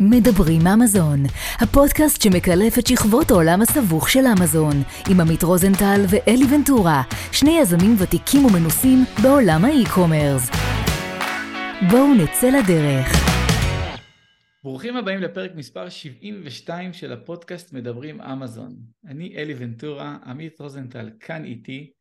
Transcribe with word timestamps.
מדברים 0.00 0.66
אמזון, 0.66 1.22
הפודקאסט 1.60 2.22
שמקלף 2.22 2.78
את 2.78 2.86
שכבות 2.86 3.30
העולם 3.30 3.62
הסבוך 3.62 4.08
של 4.08 4.24
אמזון, 4.38 4.82
עם 5.10 5.20
עמית 5.20 5.42
רוזנטל 5.42 6.00
ואלי 6.08 6.44
ונטורה, 6.54 7.02
שני 7.32 7.58
יזמים 7.60 7.96
ותיקים 7.98 8.44
ומנוסים 8.44 9.04
בעולם 9.22 9.64
האי-קומרס. 9.64 10.50
בואו 11.90 12.14
נצא 12.14 12.46
לדרך. 12.46 13.06
ברוכים 14.64 14.96
הבאים 14.96 15.20
לפרק 15.20 15.50
מספר 15.54 15.88
72 15.88 16.92
של 16.92 17.12
הפודקאסט 17.12 17.72
מדברים 17.72 18.20
אמזון. 18.20 18.76
אני 19.06 19.36
אלי 19.36 19.54
ונטורה, 19.58 20.16
עמית 20.26 20.60
רוזנטל 20.60 21.10
כאן 21.20 21.44
איתי. 21.44 21.92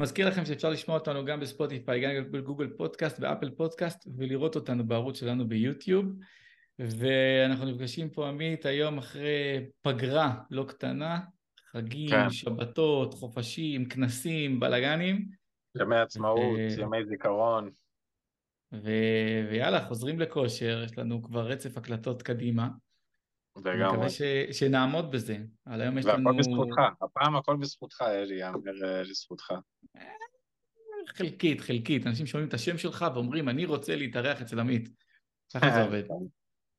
מזכיר 0.00 0.28
לכם 0.28 0.44
שאפשר 0.44 0.70
לשמוע 0.70 0.98
אותנו 0.98 1.24
גם 1.24 1.40
בספוטיפיי, 1.40 2.00
גם 2.00 2.32
בגוגל 2.32 2.68
פודקאסט, 2.76 3.18
באפל 3.18 3.50
פודקאסט, 3.50 4.08
ולראות 4.16 4.54
אותנו 4.54 4.86
בערוץ 4.86 5.20
שלנו 5.20 5.48
ביוטיוב. 5.48 6.06
ואנחנו 6.78 7.64
נפגשים 7.64 8.10
פה 8.10 8.28
עמית 8.28 8.66
היום 8.66 8.98
אחרי 8.98 9.66
פגרה 9.82 10.34
לא 10.50 10.64
קטנה, 10.68 11.20
חגים, 11.72 12.10
כן. 12.10 12.30
שבתות, 12.30 13.14
חופשים, 13.14 13.88
כנסים, 13.88 14.60
בלאגנים. 14.60 15.28
ימי 15.80 15.96
עצמאות, 15.96 16.58
ו... 16.58 16.80
ימי 16.80 17.06
זיכרון. 17.06 17.70
ו... 18.72 18.90
ויאללה, 19.50 19.84
חוזרים 19.84 20.20
לכושר, 20.20 20.82
יש 20.84 20.98
לנו 20.98 21.22
כבר 21.22 21.46
רצף 21.46 21.76
הקלטות 21.76 22.22
קדימה. 22.22 22.68
לגמרי. 23.56 23.84
אני 23.84 23.92
מקווה 23.92 24.08
ש... 24.08 24.22
שנעמוד 24.52 25.12
בזה. 25.12 25.36
על 25.64 25.80
היום 25.80 25.98
יש 25.98 26.06
לנו... 26.06 26.24
והכל 26.24 26.38
בזכותך, 26.38 27.02
הפעם 27.02 27.36
הכל 27.36 27.56
בזכותך, 27.56 28.02
אלי, 28.02 28.34
יאמר 28.34 28.84
אה, 28.84 29.02
לזכותך. 29.02 29.52
חלקית, 31.06 31.60
חלקית. 31.60 32.06
אנשים 32.06 32.26
שומעים 32.26 32.48
את 32.48 32.54
השם 32.54 32.78
שלך 32.78 33.04
ואומרים, 33.14 33.48
אני 33.48 33.64
רוצה 33.64 33.96
להתארח 33.96 34.42
אצל 34.42 34.60
עמית. 34.60 34.88
ככה 35.54 35.70
זה 35.70 35.82
עובד. 35.82 36.02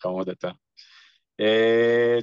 חמוד 0.03 0.29
אתה. 0.29 0.49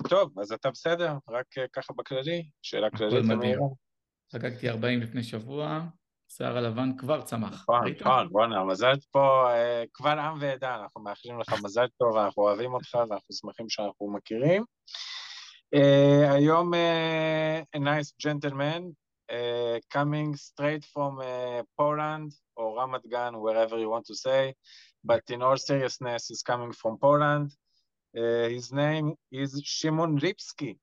טוב, 0.09 0.39
אז 0.39 0.53
אתה 0.53 0.71
בסדר? 0.71 1.13
רק 1.31 1.47
uh, 1.59 1.69
ככה 1.73 1.93
בכללי? 1.97 2.49
שאלה 2.63 2.91
כללית 2.91 3.25
ומהירה. 3.29 3.67
חגגתי 4.33 4.69
40 4.69 5.01
לפני 5.01 5.23
שבוע, 5.23 5.81
שיער 6.29 6.57
הלבן 6.57 6.97
כבר 6.97 7.23
צמח. 7.23 7.53
נכון, 7.63 7.85
נכון, 8.01 8.29
בואנה, 8.29 8.65
מזל 8.65 8.93
פה, 9.11 9.49
uh, 9.53 9.89
קבל 9.93 10.19
עם 10.19 10.39
ועדה, 10.41 10.75
אנחנו 10.75 11.03
מאחלים 11.03 11.41
לך 11.41 11.55
מזל 11.65 11.87
טוב, 11.99 12.17
אנחנו 12.17 12.43
אוהבים 12.43 12.75
אותך 12.75 12.95
ואנחנו 12.95 13.35
שמחים 13.35 13.69
שאנחנו 13.69 14.13
מכירים. 14.13 14.65
Uh, 15.77 16.33
היום 16.35 16.75
a 17.77 17.79
nice 17.79 18.13
gentleman 18.27 18.83
coming 19.91 20.37
straight 20.37 20.85
from 20.95 21.13
Poland 21.79 22.31
or 22.57 22.67
Ramat 22.79 23.05
Gan, 23.11 23.33
wherever 23.41 23.77
you 23.77 23.91
want 23.91 24.07
to 24.07 24.15
say, 24.15 24.55
but 25.05 25.23
in 25.35 25.43
all 25.43 25.57
seriousness 25.57 26.31
is 26.31 26.43
coming 26.43 26.73
from 26.73 26.97
Poland. 27.07 27.51
Uh, 28.17 28.49
his 28.49 28.73
name 28.73 29.15
is 29.31 29.61
Shimon 29.65 30.19
Lipsky. 30.19 30.79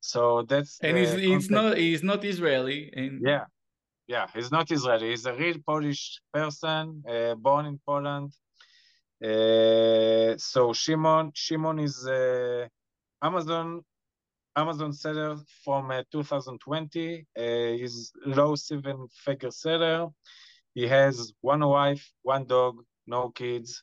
So 0.00 0.42
that's 0.42 0.78
and 0.82 0.96
he's, 0.96 1.12
he's 1.12 1.50
not 1.50 1.76
he's 1.76 2.02
not 2.02 2.24
Israeli. 2.24 2.90
And... 2.94 3.20
Yeah, 3.24 3.44
yeah, 4.08 4.26
he's 4.34 4.50
not 4.50 4.70
Israeli. 4.70 5.10
He's 5.10 5.26
a 5.26 5.34
real 5.34 5.56
Polish 5.64 6.20
person, 6.32 7.02
uh, 7.08 7.34
born 7.34 7.66
in 7.66 7.78
Poland. 7.86 8.32
Uh, 9.22 10.36
so 10.38 10.72
Shimon 10.72 11.30
Shimon 11.34 11.78
is 11.78 12.06
uh, 12.06 12.66
Amazon 13.22 13.82
Amazon 14.56 14.92
seller 14.92 15.36
from 15.64 15.90
uh, 15.90 16.02
2020. 16.10 17.26
Uh, 17.36 17.42
he's 17.78 18.12
low 18.26 18.54
seven 18.54 19.06
figure 19.24 19.50
seller. 19.50 20.08
He 20.74 20.88
has 20.88 21.32
one 21.40 21.64
wife, 21.64 22.10
one 22.22 22.44
dog, 22.44 22.82
no 23.06 23.30
kids. 23.30 23.82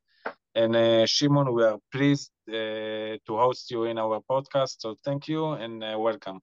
And 0.54 0.76
uh, 0.76 1.06
Shimon, 1.06 1.54
we 1.54 1.64
are 1.64 1.78
pleased 1.92 2.32
to 2.52 3.38
host 3.38 3.72
you 3.72 3.86
in 3.86 3.98
our 3.98 4.22
podcast. 4.30 4.76
So 4.80 4.96
thank 5.04 5.28
you 5.28 5.54
and 5.54 5.84
uh, 5.84 5.98
welcome. 5.98 6.40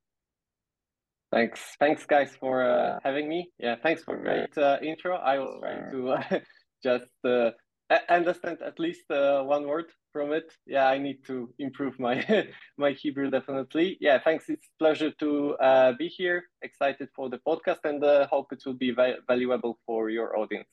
Thanks, 1.33 1.61
thanks, 1.81 2.07
guys, 2.07 2.37
for 2.39 2.63
uh, 2.63 2.99
having 3.03 3.29
me. 3.29 3.51
Yeah, 3.59 3.77
thanks 3.83 4.05
for 4.05 4.17
great 4.17 4.57
uh, 4.57 4.79
intro. 4.81 5.17
I 5.17 5.39
was 5.39 5.59
trying 5.61 5.91
to 5.91 6.11
uh, 6.11 6.39
just 6.83 7.51
understand 8.09 8.59
at 8.65 8.79
least 8.79 9.05
one 9.09 9.67
word 9.67 9.87
from 10.13 10.33
it. 10.33 10.53
Yeah, 10.67 10.87
I 10.87 10.99
need 10.99 11.25
to 11.27 11.53
improve 11.59 11.99
my 11.99 12.25
my 12.79 12.93
Hebrew 12.93 13.29
definitely. 13.31 13.99
Yeah, 14.01 14.19
thanks. 14.23 14.49
It's 14.49 14.69
pleasure 14.79 15.11
to 15.19 15.57
be 15.99 16.07
here. 16.09 16.45
Excited 16.63 17.09
for 17.15 17.29
the 17.29 17.39
podcast 17.47 17.81
and 17.85 18.03
hope 18.31 18.53
it 18.53 18.63
will 18.65 18.79
be 18.79 18.95
valuable 19.29 19.79
for 19.85 20.11
your 20.11 20.39
audience. 20.39 20.69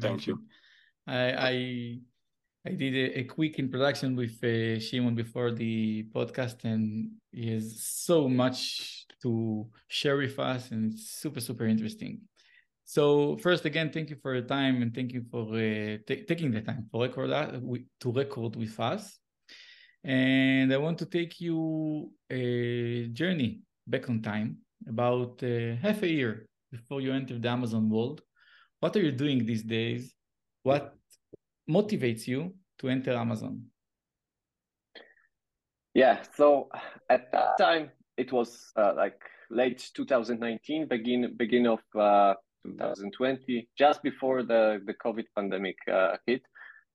Thank 0.00 0.26
you. 0.26 0.42
I 1.06 1.32
I, 1.32 1.98
I 2.64 2.70
did 2.70 2.94
a, 2.94 3.18
a, 3.20 3.24
quick 3.24 3.58
introduction 3.58 4.14
with 4.14 4.42
uh, 4.44 4.78
Shimon 4.78 5.16
before 5.16 5.50
the 5.50 6.04
podcast, 6.14 6.64
and 6.64 7.10
he 7.32 7.52
has 7.54 7.82
so 7.84 8.28
much 8.28 9.04
to 9.22 9.66
share 9.88 10.16
with 10.16 10.38
us, 10.38 10.70
and 10.70 10.92
it's 10.92 11.10
super 11.10 11.40
super 11.40 11.66
interesting. 11.66 12.20
So 12.84 13.36
first, 13.38 13.64
again, 13.64 13.90
thank 13.90 14.10
you 14.10 14.16
for 14.22 14.34
your 14.34 14.44
time, 14.44 14.80
and 14.80 14.94
thank 14.94 15.12
you 15.12 15.24
for 15.28 15.42
uh, 15.54 15.98
taking 16.06 16.52
the 16.52 16.60
time 16.60 16.86
for 16.90 17.02
record 17.02 17.30
that, 17.30 17.50
to 18.00 18.12
record 18.12 18.54
with 18.54 18.78
us. 18.78 19.18
And 20.04 20.72
I 20.72 20.76
want 20.76 20.98
to 20.98 21.06
take 21.06 21.40
you 21.40 22.12
a 22.30 23.08
journey 23.08 23.62
back 23.88 24.08
on 24.08 24.22
time, 24.22 24.58
about 24.88 25.42
uh, 25.42 25.76
half 25.82 26.02
a 26.02 26.08
year 26.08 26.46
before 26.70 27.00
you 27.00 27.12
entered 27.12 27.42
the 27.42 27.48
Amazon 27.48 27.88
world. 27.90 28.20
What 28.78 28.94
are 28.96 29.02
you 29.02 29.12
doing 29.12 29.44
these 29.46 29.62
days? 29.62 30.14
what 30.62 30.94
motivates 31.68 32.26
you 32.26 32.54
to 32.78 32.88
enter 32.88 33.12
Amazon? 33.12 33.64
Yeah, 35.94 36.22
so 36.36 36.68
at 37.10 37.30
that 37.32 37.58
time 37.58 37.90
it 38.16 38.32
was 38.32 38.72
uh, 38.76 38.94
like 38.96 39.20
late 39.50 39.90
2019, 39.94 40.88
begin 40.88 41.34
begin 41.36 41.66
of 41.66 41.80
uh, 41.98 42.34
2020, 42.64 43.68
just 43.76 44.02
before 44.02 44.42
the 44.42 44.80
the 44.86 44.94
COVID 44.94 45.26
pandemic 45.34 45.76
uh, 45.92 46.16
hit. 46.26 46.42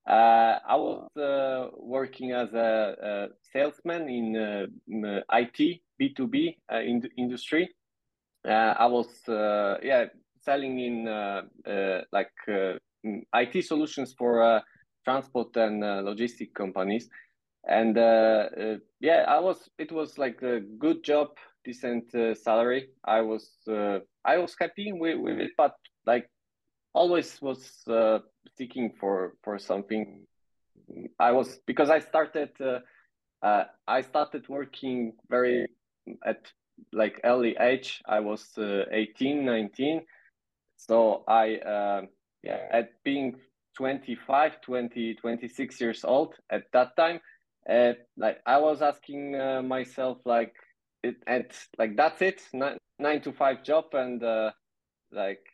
Uh, 0.07 0.59
I 0.65 0.75
was 0.77 1.09
uh, 1.17 1.67
working 1.75 2.31
as 2.31 2.53
a, 2.53 2.95
a 3.03 3.27
salesman 3.51 4.07
in, 4.07 4.37
uh, 4.37 4.65
in 4.87 5.21
IT 5.33 5.81
B2B 6.01 6.55
in 6.71 7.03
industry. 7.17 7.69
I 8.45 8.85
was 8.85 9.07
yeah 9.27 10.05
selling 10.45 10.79
in 10.79 11.05
like 12.11 12.31
IT 13.33 13.65
solutions 13.65 14.13
for 14.17 14.41
uh, 14.41 14.61
transport 15.05 15.55
and 15.55 15.83
uh, 15.83 16.01
logistic 16.03 16.53
companies. 16.53 17.09
And 17.67 17.97
uh, 17.97 18.49
yeah, 19.01 19.25
I 19.27 19.39
was. 19.39 19.69
It 19.77 19.91
was 19.91 20.17
like 20.17 20.41
a 20.41 20.61
good 20.79 21.03
job, 21.03 21.29
decent 21.65 22.11
salary. 22.37 22.89
I 23.03 23.21
was 23.21 23.49
I 23.67 24.37
was 24.37 24.55
happy 24.59 24.93
with, 24.93 25.19
with 25.19 25.39
it, 25.39 25.51
but 25.57 25.75
like 26.05 26.29
always 26.93 27.41
was 27.41 27.83
seeking 28.57 28.93
for 28.99 29.33
for 29.43 29.59
something. 29.59 30.25
I 31.19 31.31
was 31.31 31.59
because 31.65 31.89
I 31.89 31.99
started 31.99 32.51
uh, 33.41 33.65
I 33.87 34.01
started 34.01 34.47
working 34.49 35.13
very 35.29 35.67
at 36.25 36.51
like 36.93 37.19
early 37.23 37.55
age. 37.59 38.01
I 38.07 38.19
was 38.19 38.57
uh, 38.57 38.83
18, 38.91 39.45
19. 39.45 40.01
So 40.77 41.23
I 41.27 41.55
uh, 41.57 42.01
yeah 42.47 42.61
at 42.71 42.89
being 43.03 43.35
25 43.75 44.61
20 44.61 45.15
26 45.15 45.81
years 45.81 46.03
old 46.03 46.33
at 46.49 46.63
that 46.71 46.95
time 46.95 47.19
uh, 47.69 47.93
like 48.17 48.39
i 48.45 48.57
was 48.57 48.81
asking 48.81 49.35
uh, 49.35 49.61
myself 49.61 50.17
like 50.25 50.53
it 51.03 51.17
and 51.27 51.45
like 51.77 51.95
that's 51.95 52.21
it 52.21 52.41
nine, 52.53 52.77
nine 52.99 53.21
to 53.21 53.31
five 53.31 53.63
job 53.63 53.85
and 53.93 54.23
uh, 54.23 54.51
like 55.11 55.45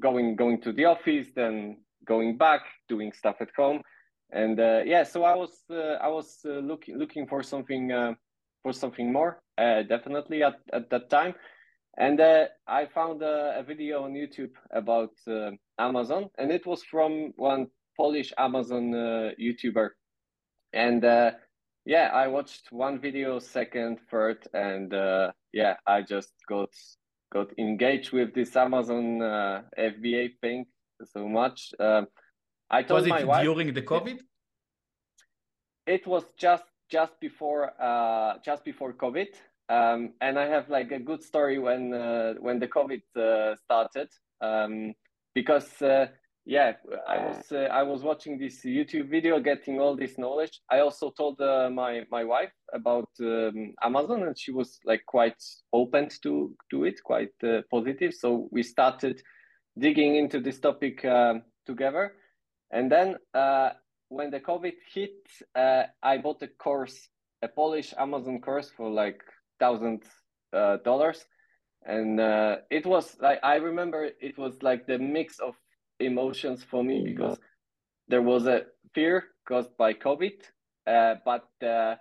going 0.00 0.36
going 0.36 0.60
to 0.60 0.72
the 0.72 0.86
office 0.86 1.28
then 1.34 1.76
going 2.06 2.36
back 2.36 2.62
doing 2.88 3.12
stuff 3.12 3.36
at 3.40 3.50
home. 3.56 3.82
And 4.30 4.58
uh, 4.58 4.82
yeah 4.84 5.04
so 5.04 5.22
i 5.22 5.34
was 5.36 5.52
uh, 5.70 5.96
i 6.06 6.08
was 6.08 6.40
uh, 6.44 6.58
looking 6.70 6.98
looking 6.98 7.26
for 7.26 7.42
something 7.42 7.84
for 8.62 8.72
something 8.72 9.12
more 9.12 9.38
definitely 9.56 10.42
at, 10.42 10.56
at 10.72 10.90
that 10.90 11.10
time. 11.10 11.34
And 11.98 12.20
uh, 12.20 12.46
I 12.66 12.86
found 12.86 13.22
a, 13.22 13.58
a, 13.58 13.62
video 13.62 14.04
on 14.04 14.12
YouTube 14.12 14.52
about 14.70 15.12
uh, 15.26 15.52
Amazon, 15.78 16.30
and 16.38 16.50
it 16.50 16.66
was 16.66 16.82
from 16.82 17.32
one 17.36 17.68
Polish 17.96 18.32
Amazon 18.38 18.94
uh, 18.94 19.30
YouTuber. 19.40 19.90
And 20.72 21.04
uh, 21.04 21.32
yeah, 21.84 22.10
I 22.12 22.28
watched 22.28 22.70
one 22.70 23.00
video, 23.00 23.38
second, 23.38 23.98
third, 24.10 24.46
and 24.52 24.92
uh, 24.92 25.32
yeah, 25.52 25.74
I 25.86 26.02
just 26.02 26.32
got 26.48 26.70
got 27.32 27.48
engaged 27.58 28.12
with 28.12 28.34
this 28.34 28.56
Amazon 28.56 29.22
uh, 29.22 29.62
FBA 29.78 30.38
thing 30.40 30.66
so 31.04 31.28
much. 31.28 31.72
Um, 31.78 32.06
I 32.70 32.82
told 32.82 33.00
was 33.00 33.06
it 33.06 33.10
my 33.10 33.24
wife 33.24 33.44
during 33.44 33.72
the 33.72 33.82
COVID. 33.82 34.18
It 35.86 36.06
was 36.06 36.24
just 36.36 36.64
just 36.90 37.18
before 37.20 37.72
just 38.44 38.64
before 38.64 38.92
COVID 38.92 39.28
um, 39.68 40.12
and 40.20 40.38
I 40.38 40.46
have 40.46 40.68
like 40.68 40.92
a 40.92 40.98
good 40.98 41.22
story 41.22 41.58
when 41.58 41.92
uh, 41.92 42.34
when 42.38 42.58
the 42.60 42.68
COVID 42.68 43.02
uh, 43.16 43.56
started, 43.56 44.08
um, 44.40 44.94
because 45.36 45.82
uh, 45.82 46.06
yeah, 46.46 46.72
I 47.06 47.18
was 47.26 47.52
uh, 47.52 47.68
I 47.80 47.82
was 47.82 48.02
watching 48.02 48.38
this 48.38 48.64
YouTube 48.64 49.10
video, 49.10 49.38
getting 49.38 49.78
all 49.78 49.94
this 49.94 50.16
knowledge. 50.16 50.60
I 50.70 50.78
also 50.80 51.10
told 51.10 51.40
uh, 51.40 51.68
my 51.70 52.04
my 52.10 52.24
wife 52.24 52.54
about 52.72 53.10
um, 53.20 53.74
Amazon, 53.82 54.22
and 54.22 54.38
she 54.38 54.52
was 54.52 54.78
like 54.84 55.04
quite 55.06 55.42
open 55.72 56.08
to 56.22 56.56
to 56.70 56.84
it, 56.84 57.02
quite 57.04 57.36
uh, 57.44 57.60
positive. 57.70 58.14
So 58.14 58.48
we 58.50 58.62
started 58.62 59.20
digging 59.78 60.16
into 60.16 60.40
this 60.40 60.58
topic 60.58 61.04
um, 61.04 61.42
together, 61.66 62.14
and 62.70 62.90
then 62.90 63.16
uh, 63.34 63.70
when 64.08 64.30
the 64.30 64.40
COVID 64.40 64.76
hit, 64.94 65.20
uh, 65.54 65.82
I 66.02 66.16
bought 66.18 66.42
a 66.42 66.48
course, 66.48 67.08
a 67.42 67.48
Polish 67.48 67.92
Amazon 67.98 68.40
course 68.40 68.70
for 68.74 68.88
like 68.88 69.20
thousand 69.60 70.04
uh, 70.52 70.78
dollars, 70.84 71.26
and 71.86 72.20
it 72.70 72.84
was 72.84 73.16
like 73.20 73.38
I 73.42 73.56
remember 73.56 74.10
it 74.20 74.36
was 74.38 74.62
like 74.62 74.86
the 74.86 74.98
mix 74.98 75.38
of 75.38 75.54
emotions 76.00 76.62
for 76.64 76.84
me 76.84 77.02
because 77.04 77.38
there 78.08 78.22
was 78.22 78.46
a 78.46 78.66
fear 78.94 79.24
caused 79.46 79.76
by 79.76 79.92
COVID, 79.92 80.42
uh, 80.86 81.14
but 81.24 81.48
uh, 81.66 81.96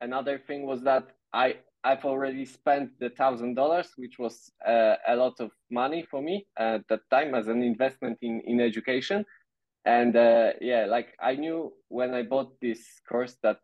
another 0.00 0.38
thing 0.38 0.66
was 0.66 0.82
that 0.82 1.08
I 1.32 1.56
I've 1.84 2.04
already 2.04 2.44
spent 2.44 2.90
the 2.98 3.10
thousand 3.10 3.54
dollars, 3.54 3.92
which 3.96 4.18
was 4.18 4.50
uh, 4.66 4.96
a 5.06 5.16
lot 5.16 5.40
of 5.40 5.50
money 5.70 6.04
for 6.10 6.20
me 6.20 6.46
at 6.58 6.82
that 6.88 7.00
time 7.10 7.34
as 7.34 7.48
an 7.48 7.62
investment 7.62 8.18
in 8.22 8.40
in 8.44 8.60
education, 8.60 9.24
and 9.84 10.16
uh, 10.16 10.52
yeah, 10.60 10.86
like 10.86 11.14
I 11.20 11.34
knew 11.34 11.72
when 11.88 12.14
I 12.14 12.22
bought 12.22 12.60
this 12.60 13.00
course 13.08 13.36
that 13.42 13.60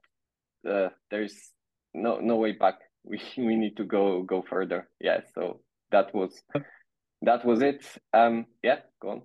uh, 0.69 0.89
there's 1.11 1.53
no 1.95 2.21
no 2.21 2.37
way 2.37 2.53
back. 2.53 2.79
We 3.05 3.21
we 3.37 3.57
need 3.57 3.77
to 3.77 3.85
go 3.85 4.23
go 4.23 4.43
further. 4.43 4.89
Yeah, 5.01 5.21
so 5.35 5.61
that 5.91 6.15
was 6.15 6.43
that 7.23 7.45
was 7.45 7.63
it. 7.63 7.87
Um, 8.13 8.47
yeah, 8.63 8.81
go 9.01 9.11
on. 9.11 9.23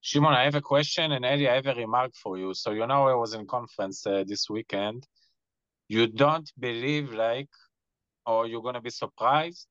Shimon, 0.00 0.34
I 0.34 0.44
have 0.44 0.54
a 0.54 0.60
question, 0.60 1.12
and 1.12 1.24
Eli, 1.24 1.50
I 1.50 1.54
have 1.54 1.66
a 1.66 1.74
remark 1.74 2.12
for 2.14 2.36
you. 2.36 2.52
So 2.52 2.72
you 2.72 2.86
know, 2.86 3.08
I 3.08 3.14
was 3.14 3.34
in 3.34 3.46
conference 3.46 4.06
uh, 4.06 4.24
this 4.26 4.50
weekend. 4.50 5.06
You 5.88 6.06
don't 6.06 6.50
believe, 6.58 7.12
like, 7.12 7.48
or 8.26 8.46
you're 8.46 8.62
gonna 8.62 8.80
be 8.80 8.90
surprised 8.90 9.66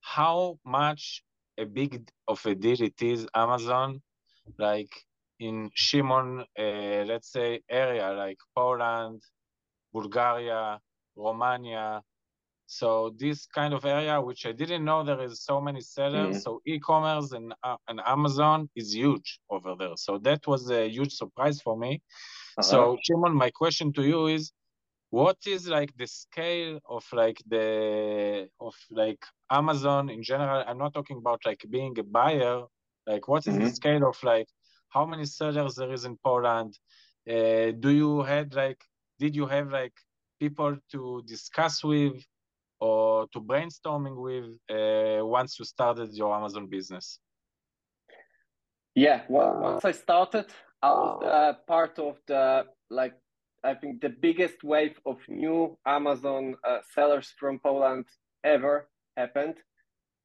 how 0.00 0.58
much 0.64 1.22
a 1.58 1.64
big 1.64 2.08
of 2.28 2.44
a 2.46 2.54
deal 2.54 2.80
it 2.82 3.00
is. 3.02 3.26
Amazon, 3.34 4.02
like 4.58 4.92
in 5.40 5.70
Shimon, 5.74 6.44
uh, 6.58 7.04
let's 7.06 7.32
say 7.32 7.60
area 7.68 8.12
like 8.12 8.38
Poland, 8.54 9.22
Bulgaria, 9.92 10.78
Romania, 11.16 12.02
so 12.66 13.14
this 13.16 13.46
kind 13.46 13.72
of 13.72 13.84
area, 13.84 14.20
which 14.20 14.44
I 14.44 14.52
didn't 14.52 14.84
know 14.84 15.04
there 15.04 15.22
is 15.22 15.42
so 15.42 15.60
many 15.60 15.80
sellers. 15.80 16.36
Mm. 16.36 16.42
So 16.42 16.60
e-commerce 16.66 17.32
and, 17.32 17.54
uh, 17.62 17.76
and 17.88 18.00
Amazon 18.04 18.68
is 18.74 18.94
huge 18.94 19.40
over 19.50 19.74
there. 19.78 19.96
So 19.96 20.18
that 20.18 20.46
was 20.46 20.70
a 20.70 20.88
huge 20.88 21.12
surprise 21.12 21.60
for 21.60 21.76
me. 21.78 22.02
Uh-huh. 22.58 22.62
So 22.62 22.98
Shimon, 23.02 23.34
my 23.34 23.50
question 23.50 23.92
to 23.94 24.02
you 24.02 24.26
is, 24.26 24.52
what 25.10 25.36
is 25.46 25.68
like 25.68 25.96
the 25.96 26.08
scale 26.08 26.80
of 26.88 27.04
like 27.12 27.40
the 27.46 28.48
of 28.60 28.74
like 28.90 29.22
Amazon 29.50 30.10
in 30.10 30.22
general? 30.22 30.64
I'm 30.66 30.78
not 30.78 30.92
talking 30.92 31.18
about 31.18 31.40
like 31.46 31.64
being 31.70 31.96
a 31.98 32.02
buyer. 32.02 32.62
Like 33.06 33.28
what 33.28 33.46
is 33.46 33.54
mm-hmm. 33.54 33.66
the 33.66 33.70
scale 33.70 34.08
of 34.08 34.20
like 34.24 34.48
how 34.88 35.06
many 35.06 35.24
sellers 35.24 35.76
there 35.76 35.92
is 35.92 36.04
in 36.04 36.18
Poland? 36.24 36.76
Uh, 37.30 37.70
do 37.78 37.90
you 37.90 38.22
had 38.22 38.54
like 38.54 38.80
did 39.20 39.36
you 39.36 39.46
have 39.46 39.70
like 39.70 39.94
people 40.40 40.76
to 40.90 41.22
discuss 41.24 41.84
with? 41.84 42.16
Or 42.86 43.26
to 43.32 43.40
brainstorming 43.40 44.16
with 44.28 44.48
uh, 44.78 45.24
once 45.38 45.58
you 45.58 45.64
started 45.64 46.08
your 46.20 46.34
Amazon 46.38 46.66
business? 46.76 47.18
Yeah, 48.94 49.18
well, 49.28 49.52
once 49.60 49.84
I 49.84 49.92
started, 49.92 50.46
I 50.82 50.90
was 50.90 51.22
uh, 51.24 51.52
part 51.66 51.98
of 51.98 52.14
the 52.26 52.64
like 52.90 53.14
I 53.64 53.74
think 53.74 54.00
the 54.00 54.14
biggest 54.26 54.58
wave 54.62 54.96
of 55.04 55.18
new 55.28 55.76
Amazon 55.84 56.42
uh, 56.64 56.78
sellers 56.94 57.28
from 57.40 57.58
Poland 57.58 58.06
ever 58.44 58.88
happened. 59.16 59.56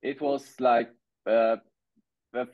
It 0.02 0.22
was 0.22 0.44
like 0.60 0.90
uh, 1.28 1.58
a, 2.34 2.46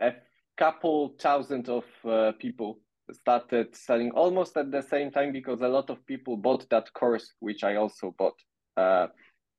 a, 0.00 0.12
couple 0.56 1.14
thousand 1.20 1.68
of 1.68 1.84
uh, 2.04 2.32
people 2.38 2.80
started 3.12 3.76
selling 3.76 4.10
almost 4.12 4.56
at 4.56 4.70
the 4.70 4.80
same 4.80 5.10
time 5.10 5.30
because 5.30 5.60
a 5.60 5.68
lot 5.68 5.90
of 5.90 5.98
people 6.06 6.34
bought 6.36 6.64
that 6.70 6.90
course, 6.94 7.34
which 7.40 7.62
I 7.62 7.76
also 7.76 8.14
bought 8.18 8.38
uh, 8.76 9.06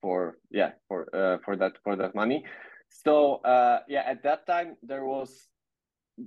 for 0.01 0.37
yeah 0.51 0.71
for 0.87 1.07
uh, 1.15 1.37
for 1.43 1.55
that 1.55 1.73
for 1.83 1.95
that 1.95 2.15
money. 2.15 2.43
So 2.89 3.35
uh, 3.37 3.79
yeah, 3.87 4.03
at 4.05 4.23
that 4.23 4.45
time 4.47 4.77
there 4.83 5.05
was 5.05 5.47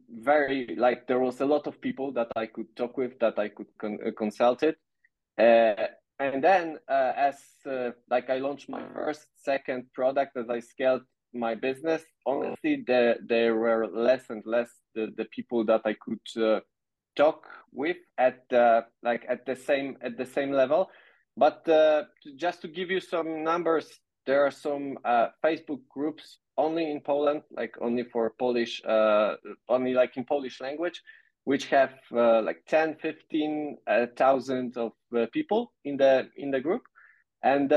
very 0.08 0.75
like 0.78 1.06
there 1.06 1.19
was 1.19 1.40
a 1.40 1.46
lot 1.46 1.66
of 1.66 1.81
people 1.81 2.12
that 2.12 2.28
I 2.37 2.46
could 2.46 2.75
talk 2.76 2.96
with 2.96 3.19
that 3.20 3.38
I 3.38 3.48
could 3.48 3.66
con- 3.78 3.98
uh, 4.06 4.10
consult 4.16 4.62
it. 4.62 4.76
Uh, 5.38 5.87
and 6.19 6.44
then 6.44 6.78
uh, 6.88 7.12
as 7.16 7.37
uh, 7.66 7.90
like 8.10 8.31
I 8.31 8.38
launched 8.38 8.69
my 8.69 8.82
first 8.94 9.26
second 9.37 9.87
product 9.94 10.37
as 10.37 10.48
I 10.50 10.60
scaled 10.60 11.02
my 11.32 11.54
business, 11.54 12.02
honestly 12.26 12.84
there 12.87 13.16
there 13.26 13.56
were 13.56 13.87
less 13.87 14.31
and 14.31 14.42
less 14.44 14.70
the, 14.94 15.12
the 15.16 15.25
people 15.26 15.64
that 15.64 15.82
I 15.84 15.94
could 15.94 16.42
uh, 16.42 16.60
talk 17.16 17.46
with 17.72 17.96
at 18.19 18.40
uh, 18.52 18.82
like 19.02 19.25
at 19.28 19.46
the 19.46 19.56
same 19.56 19.96
at 20.02 20.16
the 20.19 20.26
same 20.26 20.52
level 20.52 20.90
but 21.40 21.66
uh, 21.70 22.04
just 22.37 22.60
to 22.60 22.69
give 22.69 22.90
you 22.90 23.00
some 23.00 23.42
numbers, 23.42 23.88
there 24.26 24.44
are 24.44 24.50
some 24.50 24.98
uh, 25.06 25.28
Facebook 25.42 25.81
groups 25.88 26.38
only 26.58 26.90
in 26.90 27.00
Poland, 27.00 27.40
like 27.50 27.75
only 27.81 28.04
for 28.12 28.34
Polish, 28.38 28.82
uh, 28.84 29.37
only 29.66 29.94
like 29.94 30.19
in 30.19 30.25
Polish 30.26 30.60
language, 30.60 31.02
which 31.44 31.64
have 31.69 31.94
uh, 32.14 32.42
like 32.42 32.58
10, 32.69 32.96
15,000 33.00 34.76
uh, 34.76 34.81
of 34.81 34.92
uh, 35.16 35.26
people 35.32 35.72
in 35.87 35.96
the 35.96 36.28
in 36.37 36.50
the 36.50 36.60
group. 36.60 36.82
And 37.42 37.70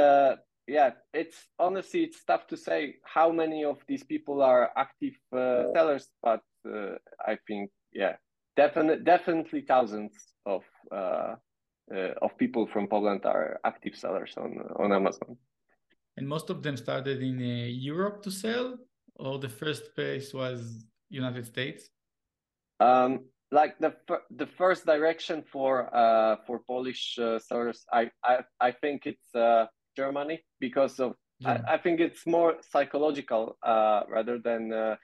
yeah, 0.68 0.92
it's 1.13 1.48
honestly, 1.57 2.04
it's 2.04 2.21
tough 2.25 2.48
to 2.48 2.57
say 2.57 2.95
how 3.06 3.31
many 3.31 3.63
of 3.63 3.77
these 3.88 4.04
people 4.04 4.42
are 4.42 4.71
active 4.75 5.15
sellers, 5.31 6.10
but 6.21 6.42
I 6.65 7.38
think, 7.48 7.71
yeah, 7.94 8.15
definitely, 8.57 9.06
definitely 9.06 9.62
thousands 9.62 10.13
of 10.45 10.63
of 12.22 12.38
people 12.38 12.68
from 12.68 12.88
Poland 12.88 13.25
are 13.25 13.60
active 13.63 13.95
sellers 13.95 14.34
on 14.38 14.51
on 14.78 14.92
Amazon. 14.92 15.38
And 16.18 16.28
most 16.28 16.50
of 16.50 16.62
them 16.62 16.78
started 16.78 17.22
in 17.24 17.38
uh, 17.40 17.66
Europe 17.68 18.22
to 18.24 18.31
sell, 18.31 18.78
or 19.16 19.40
the 19.40 19.50
first 19.50 19.95
place 19.95 20.34
was 20.34 20.86
United 21.10 21.45
States. 21.45 21.90
Um, 22.80 23.25
like 23.51 23.78
the 23.80 23.94
the 24.31 24.48
first 24.48 24.86
direction 24.86 25.44
for 25.44 25.94
uh, 25.95 26.38
for 26.45 26.60
Polish 26.68 27.18
uh, 27.20 27.39
sellers, 27.39 27.86
I, 27.91 28.12
I 28.24 28.39
I 28.60 28.72
think 28.72 29.06
it's 29.06 29.34
uh, 29.36 29.65
Germany 29.96 30.44
because 30.60 31.00
of 31.00 31.13
yeah. 31.39 31.62
I, 31.68 31.75
I, 31.75 31.77
think 31.77 32.00
it's 32.00 32.25
more 32.25 32.56
psychological 32.72 33.58
uh, 33.63 34.01
rather 34.10 34.39
than 34.39 34.74
uh, 34.74 34.96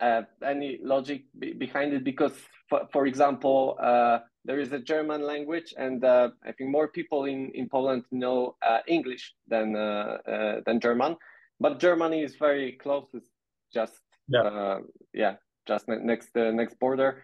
uh, 0.00 0.22
any 0.44 0.78
logic 0.82 1.22
behind 1.38 1.94
it. 1.94 2.04
Because 2.04 2.34
for, 2.74 2.88
for 2.92 3.06
example, 3.06 3.76
uh, 3.80 4.18
there 4.44 4.60
is 4.60 4.72
a 4.72 4.78
German 4.78 5.22
language, 5.22 5.74
and 5.76 6.04
uh, 6.04 6.30
I 6.44 6.52
think 6.52 6.70
more 6.70 6.88
people 6.88 7.24
in, 7.24 7.50
in 7.54 7.68
Poland 7.68 8.04
know 8.10 8.56
uh, 8.66 8.80
English 8.86 9.34
than 9.48 9.76
uh, 9.76 10.18
uh, 10.28 10.60
than 10.66 10.80
German. 10.80 11.16
But 11.60 11.80
Germany 11.80 12.22
is 12.22 12.36
very 12.36 12.72
close; 12.72 13.06
it's 13.14 13.30
just 13.72 14.00
yeah, 14.28 14.42
uh, 14.42 14.78
yeah 15.12 15.34
just 15.66 15.88
next 15.88 16.32
the 16.34 16.52
next 16.52 16.78
border. 16.78 17.22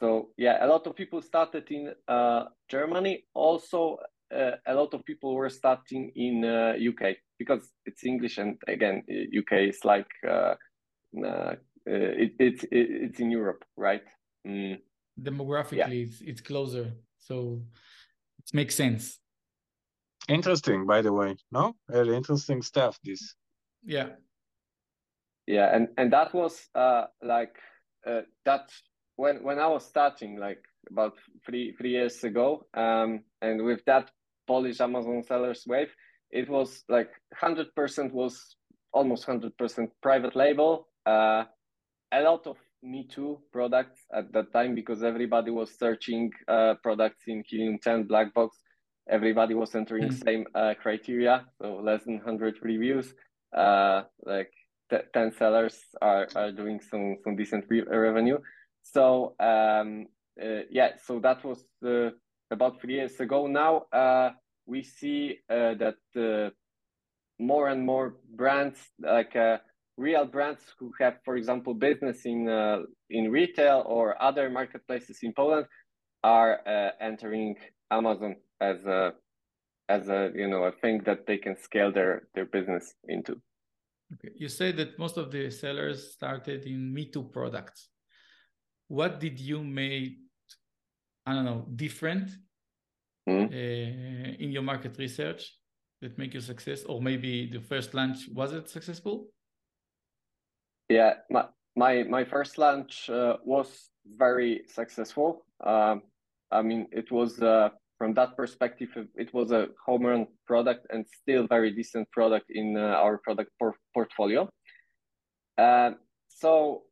So 0.00 0.30
yeah, 0.36 0.64
a 0.64 0.68
lot 0.68 0.86
of 0.86 0.94
people 0.94 1.22
started 1.22 1.70
in 1.70 1.92
Germany. 2.68 3.24
Also, 3.34 3.98
a 4.30 4.74
lot 4.74 4.92
of 4.94 5.04
people 5.04 5.34
were 5.34 5.50
starting 5.50 6.10
in 6.14 6.44
UK 6.44 7.16
because 7.38 7.72
it's 7.86 8.04
English, 8.04 8.38
and 8.38 8.58
again, 8.68 9.02
UK 9.38 9.68
is 9.70 9.84
like 9.84 10.10
it, 11.86 12.32
it's 12.38 12.64
it, 12.64 12.88
it's 13.04 13.20
in 13.20 13.30
Europe, 13.30 13.64
right? 13.76 14.02
Mm. 14.46 14.78
Demographically 15.20 16.00
yeah. 16.00 16.06
it's, 16.08 16.20
it's 16.20 16.40
closer. 16.40 16.92
So 17.18 17.62
it 18.38 18.54
makes 18.54 18.74
sense. 18.74 19.18
Interesting 20.28 20.86
by 20.86 21.02
the 21.02 21.12
way 21.12 21.36
no? 21.52 21.74
Really 21.88 22.16
interesting 22.16 22.62
stuff 22.62 22.98
this. 23.04 23.34
Yeah. 23.84 24.08
Yeah 25.46 25.74
and 25.74 25.88
and 25.98 26.12
that 26.12 26.34
was 26.34 26.68
uh 26.74 27.04
like 27.22 27.56
uh, 28.06 28.22
that 28.44 28.70
when 29.16 29.42
when 29.42 29.58
i 29.58 29.66
was 29.66 29.84
starting 29.84 30.38
like 30.38 30.62
about 30.90 31.14
three 31.46 31.74
three 31.78 31.90
years 31.90 32.24
ago 32.24 32.66
um 32.74 33.20
and 33.42 33.62
with 33.62 33.84
that 33.84 34.10
polish 34.46 34.80
amazon 34.80 35.22
sellers 35.22 35.64
wave 35.66 35.94
it 36.34 36.48
was 36.48 36.82
like 36.88 37.10
100% 37.40 38.12
was 38.12 38.56
almost 38.92 39.26
100% 39.26 39.88
private 40.02 40.36
label. 40.36 40.88
Uh 41.06 41.44
a 42.12 42.20
lot 42.20 42.46
of 42.46 42.56
me 42.84 43.04
Too 43.04 43.40
products 43.52 44.00
at 44.12 44.32
that 44.32 44.52
time 44.52 44.74
because 44.74 45.02
everybody 45.02 45.50
was 45.50 45.70
searching 45.78 46.30
uh, 46.46 46.74
products 46.82 47.24
in 47.26 47.42
Helium 47.48 47.78
10 47.82 48.04
black 48.04 48.34
box. 48.34 48.58
Everybody 49.08 49.54
was 49.54 49.74
entering 49.74 50.10
mm. 50.10 50.24
same 50.24 50.46
uh, 50.54 50.74
criteria, 50.80 51.46
so 51.60 51.76
less 51.76 52.04
than 52.04 52.16
100 52.16 52.56
reviews. 52.62 53.14
Uh, 53.56 54.02
like 54.24 54.50
t- 54.90 54.96
10 55.12 55.32
sellers 55.38 55.78
are, 56.02 56.28
are 56.36 56.52
doing 56.52 56.80
some, 56.80 57.16
some 57.24 57.36
decent 57.36 57.64
re- 57.68 57.82
revenue. 57.82 58.38
so 58.82 59.34
um, 59.40 60.06
uh, 60.42 60.62
yeah, 60.70 60.90
so 61.06 61.20
that 61.20 61.44
was 61.44 61.64
uh, 61.86 62.10
about 62.50 62.80
three 62.80 62.94
years 62.94 63.18
ago. 63.20 63.46
Now 63.46 63.82
uh, 63.92 64.30
we 64.66 64.82
see 64.82 65.38
uh, 65.48 65.74
that 65.74 65.98
uh, 66.16 66.50
more 67.38 67.68
and 67.68 67.84
more 67.84 68.16
brands, 68.34 68.78
like 68.98 69.36
uh, 69.36 69.58
real 69.96 70.26
brands 70.26 70.62
who 70.78 70.92
have, 71.00 71.18
for 71.24 71.36
example, 71.36 71.74
business 71.74 72.24
in 72.24 72.48
in 73.10 73.30
retail 73.30 73.84
or 73.86 74.20
other 74.22 74.50
marketplaces 74.50 75.18
in 75.22 75.32
Poland, 75.32 75.66
are 76.22 76.60
entering 77.00 77.56
Amazon 77.90 78.36
as 78.60 78.84
a 78.86 79.12
as 79.88 80.08
a 80.08 80.30
you 80.34 80.48
know 80.48 80.64
a 80.64 80.72
thing 80.72 81.02
that 81.04 81.26
they 81.26 81.38
can 81.38 81.56
scale 81.56 81.92
their 81.92 82.28
their 82.34 82.46
business 82.46 82.94
into. 83.08 83.40
Okay. 84.14 84.32
You 84.36 84.48
say 84.48 84.72
that 84.72 84.98
most 84.98 85.16
of 85.16 85.30
the 85.30 85.50
sellers 85.50 86.12
started 86.12 86.64
in 86.66 86.92
Me 86.92 87.10
Too 87.10 87.24
products. 87.24 87.88
What 88.88 89.18
did 89.18 89.40
you 89.40 89.64
make, 89.64 90.18
I 91.26 91.34
don't 91.34 91.44
know, 91.44 91.66
different 91.74 92.30
mm. 93.28 93.46
uh, 93.50 94.36
in 94.38 94.52
your 94.52 94.62
market 94.62 94.98
research 94.98 95.58
that 96.02 96.18
make 96.18 96.34
you 96.34 96.40
success? 96.40 96.84
Or 96.84 97.00
maybe 97.00 97.50
the 97.50 97.60
first 97.60 97.94
launch, 97.94 98.28
was 98.32 98.52
it 98.52 98.68
successful? 98.68 99.28
Yeah, 100.88 101.14
my, 101.30 101.46
my, 101.76 102.02
my 102.04 102.24
first 102.24 102.58
launch 102.58 103.08
uh, 103.10 103.36
was 103.44 103.90
very 104.06 104.62
successful. 104.68 105.44
Um, 105.64 106.02
I 106.50 106.62
mean, 106.62 106.86
it 106.92 107.10
was 107.10 107.40
uh, 107.40 107.70
from 107.98 108.14
that 108.14 108.36
perspective, 108.36 108.90
it 109.14 109.32
was 109.32 109.50
a 109.50 109.68
home 109.84 110.04
run 110.06 110.26
product 110.46 110.86
and 110.90 111.06
still 111.22 111.46
very 111.46 111.70
decent 111.70 112.10
product 112.10 112.46
in 112.50 112.76
uh, 112.76 112.80
our 112.80 113.18
product 113.18 113.50
por- 113.58 113.78
portfolio. 113.94 114.48
Uh, 115.56 115.92
so 116.28 116.82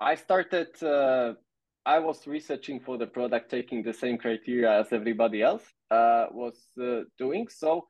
I 0.00 0.14
started. 0.14 0.68
Uh, 0.82 1.34
I 1.84 2.00
was 2.00 2.26
researching 2.26 2.80
for 2.80 2.98
the 2.98 3.06
product, 3.06 3.50
taking 3.50 3.82
the 3.82 3.92
same 3.92 4.18
criteria 4.18 4.80
as 4.80 4.92
everybody 4.92 5.42
else 5.42 5.62
uh, 5.90 6.26
was 6.32 6.58
uh, 6.80 7.02
doing. 7.16 7.46
So 7.48 7.86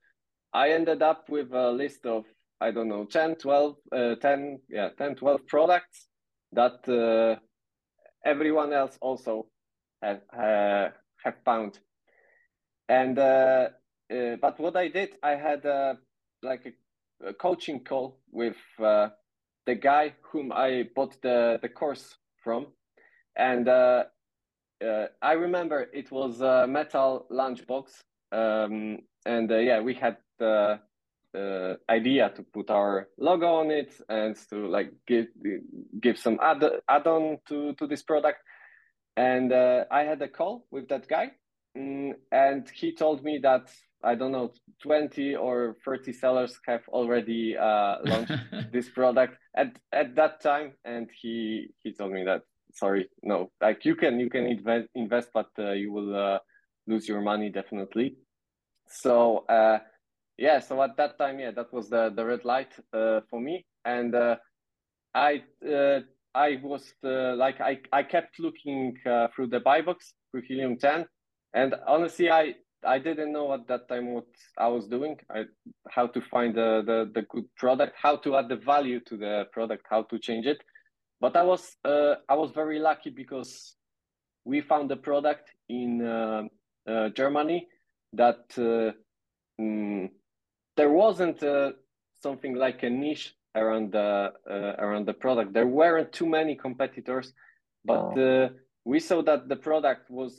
I 0.52 0.70
ended 0.70 1.02
up 1.02 1.28
with 1.30 1.52
a 1.52 1.70
list 1.70 2.04
of 2.04 2.24
I 2.60 2.70
don't 2.70 2.88
know 2.88 3.04
10, 3.04 3.36
12, 3.36 3.76
uh, 3.92 4.14
10, 4.16 4.60
yeah, 4.68 4.88
10, 4.96 5.16
12 5.16 5.46
products 5.46 6.08
that 6.52 7.38
everyone 8.24 8.72
else 8.72 8.96
also 9.00 9.46
have 10.02 10.20
have 10.32 11.34
found. 11.44 11.78
And 12.88 13.18
uh, 13.18 13.68
uh, 14.12 14.36
but 14.40 14.58
what 14.60 14.76
I 14.76 14.88
did, 14.88 15.10
I 15.22 15.34
had 15.34 15.66
uh, 15.66 15.94
like 16.42 16.66
a, 16.66 17.28
a, 17.28 17.34
coaching 17.34 17.82
call 17.82 18.20
with 18.30 18.56
uh, 18.82 19.08
the 19.66 19.74
guy 19.74 20.14
whom 20.22 20.52
I 20.52 20.88
bought 20.94 21.20
the 21.22 21.58
the 21.60 21.68
course 21.68 22.16
from, 22.44 22.68
and 23.36 23.68
uh, 23.68 24.04
uh, 24.84 25.06
I 25.20 25.32
remember 25.32 25.88
it 25.92 26.12
was 26.12 26.40
a 26.40 26.66
metal 26.68 27.26
lunchbox, 27.30 28.02
um, 28.30 28.98
and 29.24 29.50
yeah, 29.50 29.80
we 29.80 29.94
had 29.94 30.18
the 31.36 31.78
idea 31.90 32.30
to 32.36 32.42
put 32.42 32.70
our 32.70 33.08
logo 33.18 33.46
on 33.46 33.70
it 33.70 33.92
and 34.08 34.36
to 34.50 34.66
like 34.68 34.92
give 35.06 35.26
give 36.00 36.18
some 36.18 36.38
add 36.42 36.64
add 36.88 37.06
on 37.06 37.38
to 37.48 37.74
to 37.74 37.86
this 37.86 38.02
product, 38.02 38.38
and 39.16 39.52
I 39.52 40.02
had 40.04 40.22
a 40.22 40.28
call 40.28 40.66
with 40.70 40.88
that 40.88 41.08
guy 41.08 41.32
Mm, 41.76 42.14
and 42.32 42.68
he 42.70 42.94
told 42.94 43.22
me 43.22 43.38
that 43.42 43.70
I 44.04 44.14
don't 44.14 44.32
know, 44.32 44.52
20 44.82 45.36
or 45.36 45.76
30 45.84 46.12
sellers 46.12 46.58
have 46.66 46.82
already 46.88 47.56
uh, 47.56 47.96
launched 48.04 48.32
this 48.72 48.88
product 48.88 49.36
at, 49.56 49.76
at 49.92 50.14
that 50.16 50.40
time. 50.40 50.72
And 50.84 51.08
he 51.20 51.68
he 51.82 51.92
told 51.92 52.12
me 52.12 52.24
that 52.24 52.42
sorry, 52.72 53.08
no, 53.22 53.50
like 53.60 53.84
you 53.84 53.94
can 53.94 54.20
you 54.20 54.30
can 54.30 54.46
invest 54.46 54.88
invest, 54.94 55.30
but 55.34 55.48
uh, 55.58 55.72
you 55.72 55.92
will 55.92 56.14
uh, 56.14 56.38
lose 56.86 57.08
your 57.08 57.20
money 57.20 57.50
definitely. 57.50 58.16
So 58.88 59.44
uh, 59.48 59.78
yeah, 60.38 60.60
so 60.60 60.82
at 60.82 60.96
that 60.96 61.18
time, 61.18 61.38
yeah, 61.40 61.50
that 61.52 61.72
was 61.72 61.88
the 61.88 62.12
the 62.14 62.24
red 62.24 62.44
light 62.44 62.72
uh, 62.92 63.20
for 63.30 63.40
me, 63.40 63.64
and 63.84 64.14
uh, 64.14 64.36
I 65.14 65.42
uh, 65.66 66.00
I 66.34 66.60
was 66.62 66.92
uh, 67.02 67.34
like 67.36 67.60
I 67.60 67.80
I 67.92 68.02
kept 68.02 68.38
looking 68.38 68.96
uh, 69.06 69.28
through 69.34 69.48
the 69.48 69.60
buy 69.60 69.80
box 69.80 70.12
through 70.30 70.42
Helium 70.42 70.76
10 70.76 71.06
and 71.54 71.74
honestly 71.86 72.30
i 72.30 72.54
i 72.84 72.98
didn't 72.98 73.32
know 73.32 73.52
at 73.54 73.66
that 73.66 73.88
time 73.88 74.12
what 74.12 74.26
i 74.58 74.68
was 74.68 74.86
doing. 74.86 75.16
I, 75.30 75.44
how 75.88 76.06
to 76.08 76.20
find 76.20 76.54
the, 76.54 76.82
the 76.84 77.10
the 77.14 77.22
good 77.22 77.46
product 77.56 77.94
how 78.00 78.16
to 78.16 78.36
add 78.36 78.48
the 78.48 78.56
value 78.56 79.00
to 79.08 79.16
the 79.16 79.44
product 79.52 79.86
how 79.88 80.02
to 80.10 80.18
change 80.18 80.46
it. 80.46 80.60
But 81.20 81.36
i 81.36 81.42
was 81.42 81.62
uh, 81.84 82.16
i 82.28 82.34
was 82.34 82.50
very 82.52 82.78
lucky 82.78 83.10
because 83.10 83.76
we 84.44 84.60
found 84.60 84.92
a 84.92 84.96
product 84.96 85.50
in 85.68 85.88
germany 87.20 87.66
that 88.12 88.44
mm, 88.56 88.94
wasn't 91.02 91.38
uh, 91.42 91.70
something 92.24 92.54
like 92.64 92.80
a 92.88 92.90
niche 92.90 93.26
around 93.54 93.86
the 93.92 94.10
uh, 94.54 94.84
around 94.84 95.04
the 95.10 95.16
product 95.24 95.48
there 95.56 95.70
weren't 95.80 96.10
too 96.20 96.28
many 96.38 96.54
competitors 96.66 97.26
but 97.90 98.10
uh, 98.18 98.48
we 98.84 98.98
saw 99.00 99.18
that 99.22 99.48
the 99.48 99.58
product 99.68 100.04
was 100.10 100.32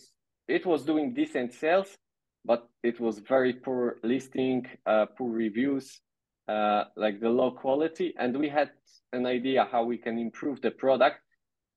it 0.48 0.66
was 0.66 0.84
doing 0.84 1.14
decent 1.14 1.54
sales, 1.54 1.98
but 2.46 2.70
it 2.82 3.00
was 3.00 3.20
very 3.20 3.54
poor 3.54 3.98
listing, 4.04 4.66
uh, 4.86 5.06
poor 5.18 5.30
reviews, 5.30 6.00
uh, 6.48 6.86
like 6.96 7.20
the 7.20 7.30
low 7.30 7.52
quality. 7.52 8.14
And 8.18 8.38
we 8.38 8.48
had 8.48 8.72
an 9.12 9.26
idea 9.26 9.68
how 9.70 9.84
we 9.84 9.98
can 9.98 10.18
improve 10.18 10.62
the 10.62 10.72
product, 10.72 11.18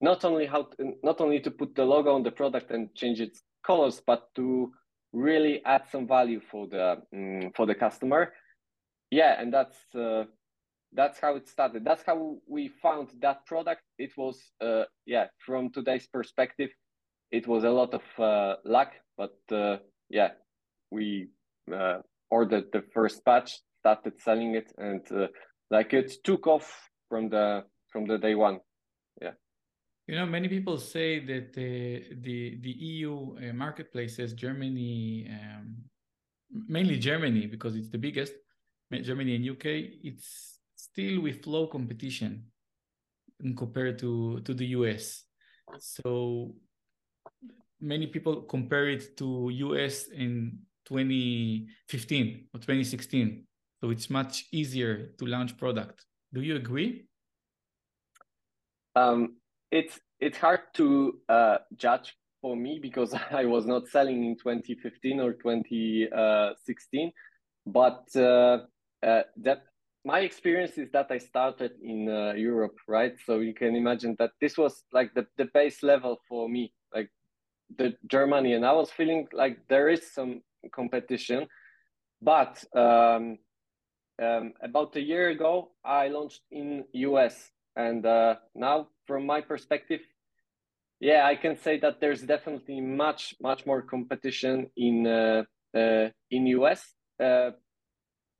not 0.01 0.25
only 0.25 0.47
how 0.47 0.63
to, 0.63 0.93
not 1.03 1.21
only 1.21 1.41
to 1.41 1.51
put 1.51 1.75
the 1.75 1.85
logo 1.85 2.15
on 2.15 2.23
the 2.23 2.31
product 2.31 2.71
and 2.71 2.95
change 2.95 3.21
its 3.21 3.43
colors, 3.67 4.01
but 4.07 4.33
to 4.37 4.73
really 5.13 5.61
add 5.65 5.83
some 5.91 6.07
value 6.07 6.41
for 6.51 6.69
the 6.69 7.03
um, 7.13 7.51
for 7.57 7.67
the 7.67 7.75
customer. 7.75 8.33
Yeah, 9.11 9.40
and 9.40 9.52
that's 9.52 9.76
uh, 9.95 10.25
that's 10.93 11.19
how 11.19 11.37
it 11.37 11.49
started. 11.49 11.85
That's 11.85 12.02
how 12.05 12.38
we 12.49 12.69
found 12.69 13.11
that 13.21 13.45
product. 13.47 13.83
It 13.99 14.12
was 14.17 14.38
uh, 14.61 14.85
yeah, 15.07 15.26
from 15.45 15.71
today's 15.71 16.07
perspective, 16.07 16.71
it 17.31 17.47
was 17.47 17.64
a 17.64 17.71
lot 17.71 17.95
of 17.95 18.02
uh, 18.19 18.57
luck, 18.64 18.93
but 19.17 19.37
uh, 19.52 19.79
yeah, 20.09 20.31
we 20.90 21.29
uh, 21.73 21.99
ordered 22.31 22.67
the 22.73 22.83
first 22.93 23.25
batch, 23.25 23.52
started 23.81 24.21
selling 24.21 24.55
it, 24.55 24.73
and 24.79 25.05
uh, 25.12 25.26
like 25.71 25.93
it 25.93 26.12
took 26.25 26.47
off 26.47 26.88
from 27.09 27.29
the 27.29 27.64
from 27.93 28.07
the 28.07 28.19
day 28.19 28.35
one. 28.35 28.61
Yeah. 29.21 29.33
You 30.07 30.17
know, 30.17 30.26
many 30.26 30.49
people 30.49 30.79
say 30.79 31.25
that 31.25 31.52
the 31.52 32.05
the 32.21 32.59
the 32.61 32.71
EU 32.71 33.52
marketplaces, 33.52 34.33
Germany, 34.33 35.29
um, 35.31 35.76
mainly 36.50 36.99
Germany, 36.99 37.47
because 37.47 37.76
it's 37.76 37.90
the 37.90 37.99
biggest, 37.99 38.35
Germany 38.99 39.37
and 39.37 39.49
UK, 39.49 39.67
it's 40.03 40.59
still 40.75 41.21
with 41.21 41.47
low 41.47 41.67
competition 41.67 42.47
compared 43.57 43.99
to 43.99 44.41
to 44.41 44.55
the 44.55 44.67
US. 44.79 45.25
So 45.79 46.55
many 47.81 48.07
people 48.07 48.43
compare 48.43 48.89
it 48.89 49.17
to 49.19 49.51
US 49.51 50.09
in 50.09 50.59
2015 50.87 52.49
or 52.53 52.61
2016. 52.61 53.47
So 53.81 53.91
it's 53.91 54.11
much 54.11 54.47
easier 54.53 55.15
to 55.19 55.27
launch 55.27 55.57
product. 55.57 56.05
Do 56.35 56.43
you 56.43 56.57
agree? 56.57 57.07
Um, 58.97 59.37
it's 59.71 59.99
it's 60.19 60.37
hard 60.37 60.61
to 60.75 61.21
uh, 61.29 61.59
judge 61.77 62.17
for 62.43 62.57
me 62.57 62.79
because 62.83 63.15
I 63.31 63.45
was 63.45 63.67
not 63.67 63.89
selling 63.89 64.25
in 64.25 64.37
2015 64.37 65.21
or 65.21 65.33
2016. 65.33 67.13
But 67.67 68.17
uh, 68.17 68.59
uh, 69.07 69.23
that 69.38 69.62
my 70.04 70.21
experience 70.21 70.78
is 70.78 70.90
that 70.92 71.09
I 71.11 71.19
started 71.19 71.73
in 71.83 72.09
uh, 72.09 72.33
Europe, 72.33 72.76
right? 72.88 73.14
So 73.26 73.40
you 73.40 73.54
can 73.54 73.76
imagine 73.76 74.16
that 74.19 74.30
this 74.40 74.57
was 74.57 74.83
like 74.92 75.12
the, 75.14 75.26
the 75.37 75.47
base 75.52 75.83
level 75.83 76.19
for 76.28 76.49
me 76.49 76.73
like 76.95 77.11
the 77.76 77.95
Germany, 78.07 78.54
and 78.54 78.64
I 78.64 78.73
was 78.73 78.90
feeling 78.90 79.28
like 79.33 79.59
there 79.69 79.88
is 79.88 80.12
some 80.12 80.42
competition. 80.73 81.47
But 82.23 82.62
um, 82.75 83.38
um, 84.23 84.52
about 84.62 84.97
a 84.97 85.00
year 85.00 85.28
ago, 85.30 85.73
I 85.85 86.09
launched 86.09 86.42
in 86.50 86.85
US, 86.92 87.50
and 87.76 88.04
uh, 88.04 88.37
now 88.54 88.88
from 89.07 89.26
my 89.26 89.40
perspective, 89.40 90.00
yeah, 91.00 91.25
I 91.25 91.37
can 91.37 91.57
say 91.57 91.78
that 91.80 92.00
there's 92.00 92.23
definitely 92.23 92.80
much 92.80 93.35
much 93.40 93.64
more 93.66 93.83
competition 93.83 94.71
in 94.76 95.07
uh, 95.07 95.45
uh, 95.76 96.09
in 96.30 96.47
US. 96.47 96.95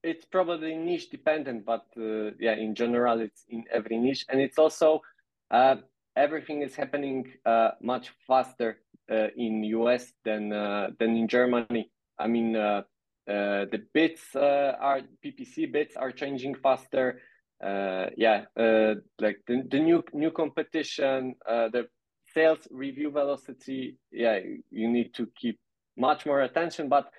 Uh, 0.05 0.09
it's 0.09 0.25
probably 0.25 0.77
niche 0.77 1.11
dependent, 1.11 1.65
but 1.65 1.87
uh, 1.97 2.31
yeah, 2.39 2.55
in 2.55 2.75
general, 2.75 3.21
it's 3.21 3.45
in 3.49 3.65
every 3.73 3.99
niche, 3.99 4.25
and 4.29 4.41
it's 4.41 4.59
also 4.59 5.01
uh, 5.51 5.77
everything 6.17 6.63
is 6.63 6.75
happening 6.75 7.33
much 7.81 8.11
faster 8.27 8.79
uh, 9.11 9.29
in 9.37 9.65
US 9.65 10.13
than 10.25 10.53
uh, 10.53 10.91
than 10.99 11.17
in 11.17 11.29
Germany. 11.29 11.91
I 12.19 12.27
mean, 12.27 12.57
uh, 12.57 12.83
the 13.27 13.87
bits 13.95 14.35
are 14.35 15.01
PPC 15.25 15.73
bits 15.73 15.97
are 15.97 16.13
changing 16.13 16.55
faster. 16.57 17.21
yeah, 18.17 18.45
like 19.19 19.39
the, 19.47 19.63
the 19.71 19.81
new 19.81 20.03
new 20.13 20.31
competition, 20.31 21.35
the 21.47 21.89
sales 22.35 22.69
review 22.71 23.11
velocity, 23.11 23.97
yeah, 24.13 24.39
you 24.71 24.89
need 24.89 25.13
to 25.15 25.27
keep 25.37 25.59
much 25.97 26.27
more 26.27 26.43
attention. 26.43 26.89
But 26.89 27.11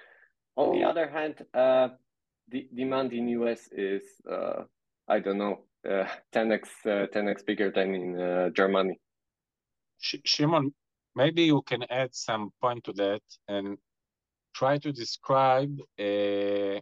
on 0.56 0.72
the 0.72 0.84
other 0.84 1.10
hand, 1.10 1.46
uh, 1.54 1.90
the 2.52 2.68
demand 2.74 3.14
in 3.14 3.28
US 3.30 3.70
is, 3.72 4.04
uh, 4.30 4.64
I 5.08 5.20
don't 5.20 5.38
know, 5.38 5.64
uh, 5.90 6.06
10x, 6.34 6.68
10x 6.86 7.46
bigger 7.46 7.72
than 7.72 7.96
in 7.96 8.54
Germany. 8.54 9.00
Shimon, 10.00 10.74
maybe 11.16 11.44
you 11.44 11.62
can 11.62 11.84
add 11.90 12.14
some 12.14 12.52
point 12.62 12.84
to 12.84 12.94
that 12.94 13.22
and 13.48 13.78
try 14.54 14.78
to 14.78 14.92
describe 14.92 15.78
uh, 16.00 16.80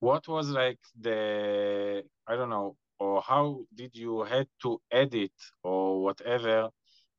what 0.00 0.26
was 0.28 0.48
like 0.48 0.78
the 1.00 2.02
I 2.26 2.36
don't 2.36 2.50
know 2.50 2.76
or 2.98 3.22
how 3.22 3.60
did 3.74 3.94
you 3.94 4.24
had 4.24 4.48
to 4.62 4.80
edit 4.90 5.32
or 5.62 6.02
whatever 6.02 6.70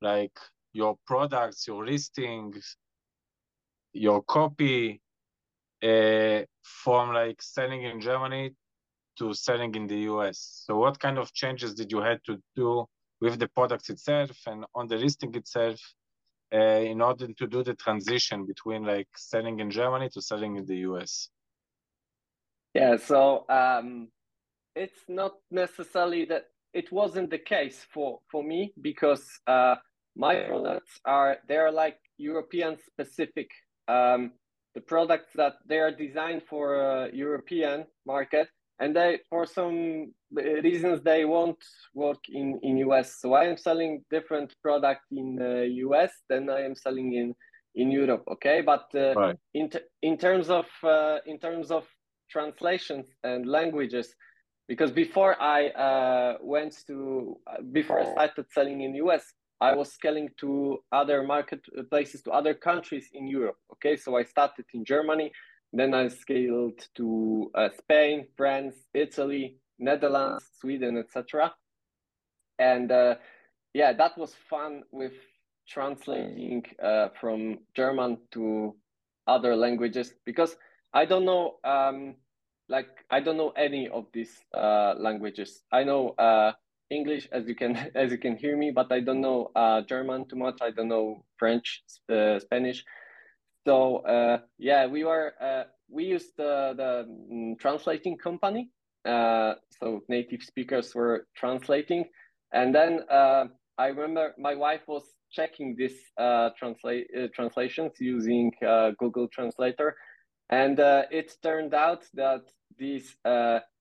like 0.01 0.37
your 0.73 0.97
products 1.05 1.67
your 1.67 1.85
listings 1.85 2.77
your 3.93 4.21
copy 4.23 5.01
uh, 5.83 6.41
from 6.63 7.13
like 7.13 7.41
selling 7.41 7.83
in 7.83 7.99
Germany 8.01 8.53
to 9.17 9.33
selling 9.33 9.73
in 9.75 9.87
the 9.87 9.99
US 10.11 10.63
so 10.65 10.77
what 10.77 10.99
kind 10.99 11.17
of 11.17 11.33
changes 11.33 11.73
did 11.73 11.91
you 11.91 11.99
had 11.99 12.19
to 12.25 12.37
do 12.55 12.85
with 13.19 13.39
the 13.39 13.47
products 13.47 13.89
itself 13.89 14.31
and 14.45 14.65
on 14.75 14.87
the 14.87 14.95
listing 14.95 15.33
itself 15.35 15.79
uh, 16.53 16.57
in 16.57 17.01
order 17.01 17.27
to 17.33 17.47
do 17.47 17.63
the 17.63 17.73
transition 17.73 18.45
between 18.45 18.83
like 18.83 19.07
selling 19.15 19.59
in 19.59 19.69
Germany 19.69 20.09
to 20.09 20.21
selling 20.21 20.55
in 20.55 20.65
the 20.65 20.77
US? 20.89 21.29
Yeah, 22.73 22.97
so 22.97 23.45
um, 23.49 24.09
it's 24.75 25.01
not 25.07 25.33
necessarily 25.49 26.25
that 26.25 26.45
it 26.73 26.91
wasn't 26.91 27.29
the 27.31 27.39
case 27.39 27.85
for 27.91 28.19
for 28.31 28.43
me 28.43 28.73
because 28.81 29.25
uh, 29.47 29.75
my 30.15 30.35
products 30.35 30.99
are 31.05 31.37
they're 31.47 31.71
like 31.71 31.97
European 32.17 32.77
specific. 32.85 33.49
Um, 33.87 34.33
the 34.75 34.81
products 34.81 35.29
that 35.35 35.53
they 35.67 35.79
are 35.79 35.91
designed 35.91 36.43
for 36.49 36.75
a 36.75 37.09
European 37.13 37.85
market, 38.05 38.47
and 38.79 38.95
they 38.95 39.19
for 39.29 39.45
some 39.45 40.13
reasons 40.31 41.01
they 41.01 41.25
won't 41.25 41.63
work 41.93 42.19
in 42.29 42.59
in 42.63 42.77
us 42.77 43.15
so 43.19 43.33
i 43.33 43.43
am 43.43 43.57
selling 43.57 44.03
different 44.11 44.53
product 44.61 45.01
in 45.11 45.39
uh, 45.41 45.95
us 45.95 46.11
than 46.29 46.49
i 46.49 46.61
am 46.61 46.75
selling 46.75 47.13
in 47.13 47.33
in 47.75 47.91
europe 47.91 48.23
okay? 48.27 48.61
But 48.61 48.85
uh, 48.95 49.13
right. 49.13 49.37
in 49.53 49.69
in 50.01 50.17
terms 50.17 50.49
of 50.49 50.65
uh, 50.83 51.19
in 51.25 51.37
terms 51.39 51.71
of 51.71 51.85
translations 52.29 53.05
and 53.23 53.45
languages 53.47 54.13
because 54.67 54.91
before 54.91 55.39
i 55.41 55.67
uh, 55.69 56.37
went 56.41 56.75
to 56.87 57.37
before 57.71 57.99
i 58.01 58.11
started 58.11 58.45
selling 58.51 58.81
in 58.81 58.95
us 58.95 59.23
i 59.61 59.73
was 59.75 59.91
scaling 59.91 60.29
to 60.37 60.77
other 60.91 61.23
marketplaces 61.23 62.21
to 62.21 62.31
other 62.31 62.53
countries 62.53 63.09
in 63.13 63.27
europe 63.27 63.57
okay 63.71 63.95
so 63.95 64.15
i 64.15 64.23
started 64.23 64.65
in 64.73 64.83
germany 64.85 65.31
then 65.73 65.93
I 65.93 66.07
scaled 66.07 66.87
to 66.95 67.51
uh, 67.53 67.69
Spain, 67.77 68.27
France, 68.35 68.75
Italy, 68.93 69.57
Netherlands, 69.79 70.45
Sweden, 70.59 70.97
etc. 70.97 71.53
And 72.57 72.91
uh, 72.91 73.15
yeah, 73.73 73.93
that 73.93 74.17
was 74.17 74.33
fun 74.49 74.83
with 74.91 75.13
translating 75.67 76.63
uh, 76.81 77.09
from 77.19 77.59
German 77.75 78.17
to 78.31 78.75
other 79.27 79.55
languages 79.55 80.13
because 80.25 80.55
I 80.93 81.05
don't 81.05 81.25
know, 81.25 81.57
um, 81.65 82.15
like 82.69 82.87
I 83.11 83.19
don't 83.19 83.37
know 83.37 83.51
any 83.51 83.89
of 83.89 84.05
these 84.13 84.33
uh, 84.53 84.93
languages. 84.97 85.61
I 85.71 85.83
know 85.83 86.11
uh, 86.17 86.53
English, 86.89 87.27
as 87.31 87.47
you 87.47 87.55
can 87.55 87.75
as 87.95 88.11
you 88.11 88.17
can 88.17 88.37
hear 88.37 88.57
me, 88.57 88.71
but 88.71 88.91
I 88.91 88.99
don't 88.99 89.21
know 89.21 89.51
uh, 89.55 89.81
German 89.81 90.27
too 90.27 90.37
much. 90.37 90.59
I 90.61 90.71
don't 90.71 90.87
know 90.87 91.23
French, 91.37 91.83
Spanish. 92.39 92.83
So 93.67 93.97
uh, 93.97 94.39
yeah, 94.57 94.87
we 94.87 95.03
were 95.03 95.33
uh, 95.41 95.63
we 95.89 96.05
used 96.05 96.31
the 96.37 96.73
the 96.75 97.05
um, 97.05 97.55
translating 97.59 98.17
company. 98.17 98.69
Uh, 99.05 99.55
so 99.79 100.01
native 100.09 100.41
speakers 100.41 100.93
were 100.95 101.27
translating, 101.35 102.05
and 102.53 102.73
then 102.73 103.01
uh, 103.09 103.45
I 103.77 103.87
remember 103.87 104.33
my 104.37 104.55
wife 104.55 104.81
was 104.87 105.03
checking 105.31 105.75
these 105.77 105.97
uh, 106.17 106.49
translate 106.57 107.07
uh, 107.15 107.27
translations 107.33 107.93
using 107.99 108.51
Google 108.99 109.27
Translator, 109.27 109.95
and 110.49 110.79
it 111.11 111.33
turned 111.43 111.73
out 111.73 112.03
that 112.13 112.43
these 112.77 113.15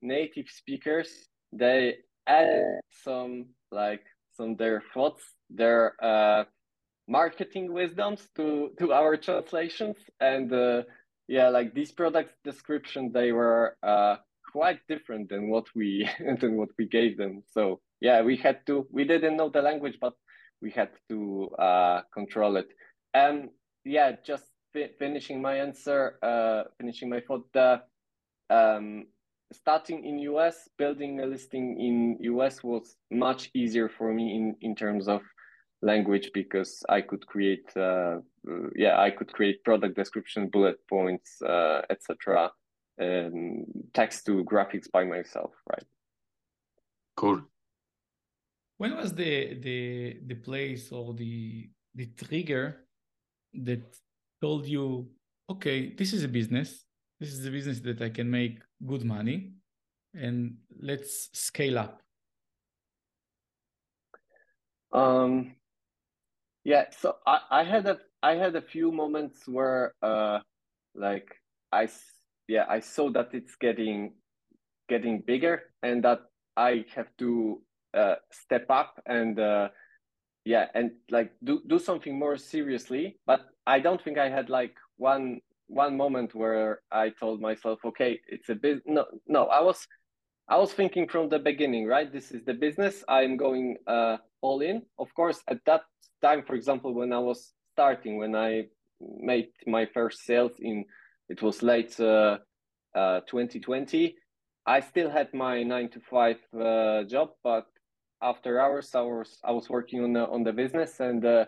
native 0.02 0.48
speakers 0.48 1.28
they 1.52 1.96
added 2.26 2.80
some 3.04 3.46
like 3.70 4.04
some 4.36 4.56
their 4.56 4.82
thoughts, 4.92 5.22
their 5.50 5.94
marketing 7.08 7.72
wisdoms 7.72 8.28
to 8.36 8.70
to 8.78 8.92
our 8.92 9.16
translations. 9.16 9.96
And 10.20 10.52
uh, 10.52 10.82
yeah 11.28 11.48
like 11.48 11.74
these 11.74 11.92
product 11.92 12.34
descriptions 12.44 13.12
they 13.12 13.32
were 13.32 13.76
uh, 13.82 14.16
quite 14.52 14.80
different 14.88 15.28
than 15.28 15.48
what 15.50 15.66
we 15.74 16.08
than 16.40 16.56
what 16.56 16.70
we 16.78 16.86
gave 16.86 17.16
them. 17.16 17.42
So 17.52 17.80
yeah 18.00 18.22
we 18.22 18.36
had 18.36 18.66
to 18.66 18.86
we 18.90 19.04
didn't 19.04 19.36
know 19.36 19.50
the 19.50 19.62
language 19.62 19.98
but 20.00 20.14
we 20.62 20.70
had 20.70 20.90
to 21.08 21.48
uh, 21.58 22.00
control 22.12 22.56
it. 22.56 22.68
And 23.14 23.50
yeah 23.84 24.12
just 24.24 24.44
fi 24.72 24.88
finishing 24.98 25.40
my 25.42 25.58
answer 25.58 26.18
uh, 26.22 26.64
finishing 26.78 27.10
my 27.10 27.20
thought 27.20 27.46
the 27.52 27.82
um, 28.50 29.06
starting 29.52 30.04
in 30.04 30.18
us 30.18 30.68
building 30.76 31.20
a 31.20 31.26
listing 31.26 31.80
in 31.80 32.40
us 32.40 32.62
was 32.64 32.96
much 33.10 33.50
easier 33.54 33.88
for 33.88 34.12
me 34.12 34.34
in 34.34 34.56
in 34.60 34.74
terms 34.74 35.08
of 35.08 35.22
language 35.82 36.30
because 36.32 36.82
I 36.88 37.00
could 37.00 37.26
create, 37.26 37.68
uh, 37.76 38.18
yeah, 38.74 39.00
I 39.00 39.10
could 39.10 39.32
create 39.32 39.64
product 39.64 39.96
description, 39.96 40.48
bullet 40.48 40.78
points, 40.88 41.40
uh, 41.42 41.82
etc., 41.90 42.50
and 42.98 43.66
text 43.92 44.24
to 44.26 44.42
graphics 44.44 44.90
by 44.90 45.04
myself, 45.04 45.52
right? 45.70 45.84
Cool. 47.16 47.42
When 48.78 48.96
was 48.96 49.12
the 49.14 49.54
the 49.60 50.20
the 50.26 50.34
place 50.34 50.92
or 50.92 51.14
the 51.14 51.68
the 51.94 52.06
trigger 52.16 52.86
that 53.52 53.84
told 54.40 54.66
you, 54.66 55.08
okay, 55.50 55.92
this 55.92 56.12
is 56.12 56.24
a 56.24 56.28
business. 56.28 56.85
This 57.18 57.32
is 57.32 57.46
a 57.46 57.50
business 57.50 57.80
that 57.80 58.02
I 58.02 58.10
can 58.10 58.30
make 58.30 58.60
good 58.86 59.04
money, 59.04 59.52
and 60.12 60.56
let's 60.80 61.30
scale 61.32 61.78
up. 61.78 62.02
Um, 64.92 65.56
yeah, 66.64 66.86
so 66.90 67.16
I, 67.26 67.40
I 67.50 67.64
had 67.64 67.86
a 67.86 67.98
I 68.22 68.34
had 68.34 68.54
a 68.56 68.60
few 68.60 68.92
moments 68.92 69.46
where 69.48 69.94
uh 70.02 70.40
like 70.94 71.40
I 71.72 71.88
yeah 72.48 72.66
I 72.68 72.80
saw 72.80 73.10
that 73.12 73.30
it's 73.32 73.56
getting 73.56 74.14
getting 74.88 75.22
bigger 75.26 75.62
and 75.82 76.04
that 76.04 76.20
I 76.56 76.84
have 76.94 77.08
to 77.18 77.62
uh, 77.94 78.16
step 78.30 78.66
up 78.68 79.00
and 79.06 79.38
uh, 79.38 79.68
yeah 80.44 80.66
and 80.74 80.92
like 81.10 81.32
do 81.42 81.62
do 81.66 81.78
something 81.78 82.18
more 82.18 82.36
seriously. 82.36 83.18
But 83.26 83.40
I 83.66 83.80
don't 83.80 84.02
think 84.02 84.18
I 84.18 84.28
had 84.28 84.50
like 84.50 84.76
one 84.96 85.40
one 85.68 85.96
moment 85.96 86.34
where 86.34 86.80
I 86.92 87.10
told 87.10 87.40
myself, 87.40 87.80
okay, 87.84 88.20
it's 88.28 88.48
a 88.48 88.54
bit 88.54 88.82
no 88.86 89.04
no 89.26 89.46
I 89.46 89.60
was 89.62 89.86
I 90.48 90.56
was 90.58 90.72
thinking 90.72 91.08
from 91.08 91.28
the 91.28 91.40
beginning, 91.40 91.86
right? 91.86 92.12
This 92.12 92.30
is 92.30 92.44
the 92.44 92.54
business. 92.54 93.02
I'm 93.08 93.36
going 93.36 93.76
uh, 93.86 94.18
all 94.42 94.60
in. 94.60 94.82
Of 94.98 95.12
course, 95.14 95.42
at 95.48 95.58
that 95.66 95.82
time, 96.22 96.44
for 96.46 96.54
example, 96.54 96.94
when 96.94 97.12
I 97.12 97.18
was 97.18 97.52
starting, 97.72 98.16
when 98.18 98.36
I 98.36 98.66
made 99.00 99.48
my 99.66 99.86
first 99.86 100.24
sales 100.24 100.52
in, 100.60 100.84
it 101.28 101.42
was 101.42 101.62
late 101.62 101.98
uh, 101.98 102.38
uh, 102.94 103.20
2020. 103.26 104.14
I 104.66 104.80
still 104.80 105.10
had 105.10 105.34
my 105.34 105.64
nine 105.64 105.88
to 105.90 106.00
five 106.00 106.38
uh, 106.58 107.02
job, 107.04 107.30
but 107.42 107.66
after 108.22 108.60
hours, 108.60 108.94
I 108.94 109.00
was 109.00 109.38
I 109.44 109.50
was 109.50 109.68
working 109.68 110.02
on 110.02 110.12
the 110.12 110.26
on 110.28 110.44
the 110.44 110.52
business, 110.52 111.00
and 111.00 111.24
uh, 111.24 111.44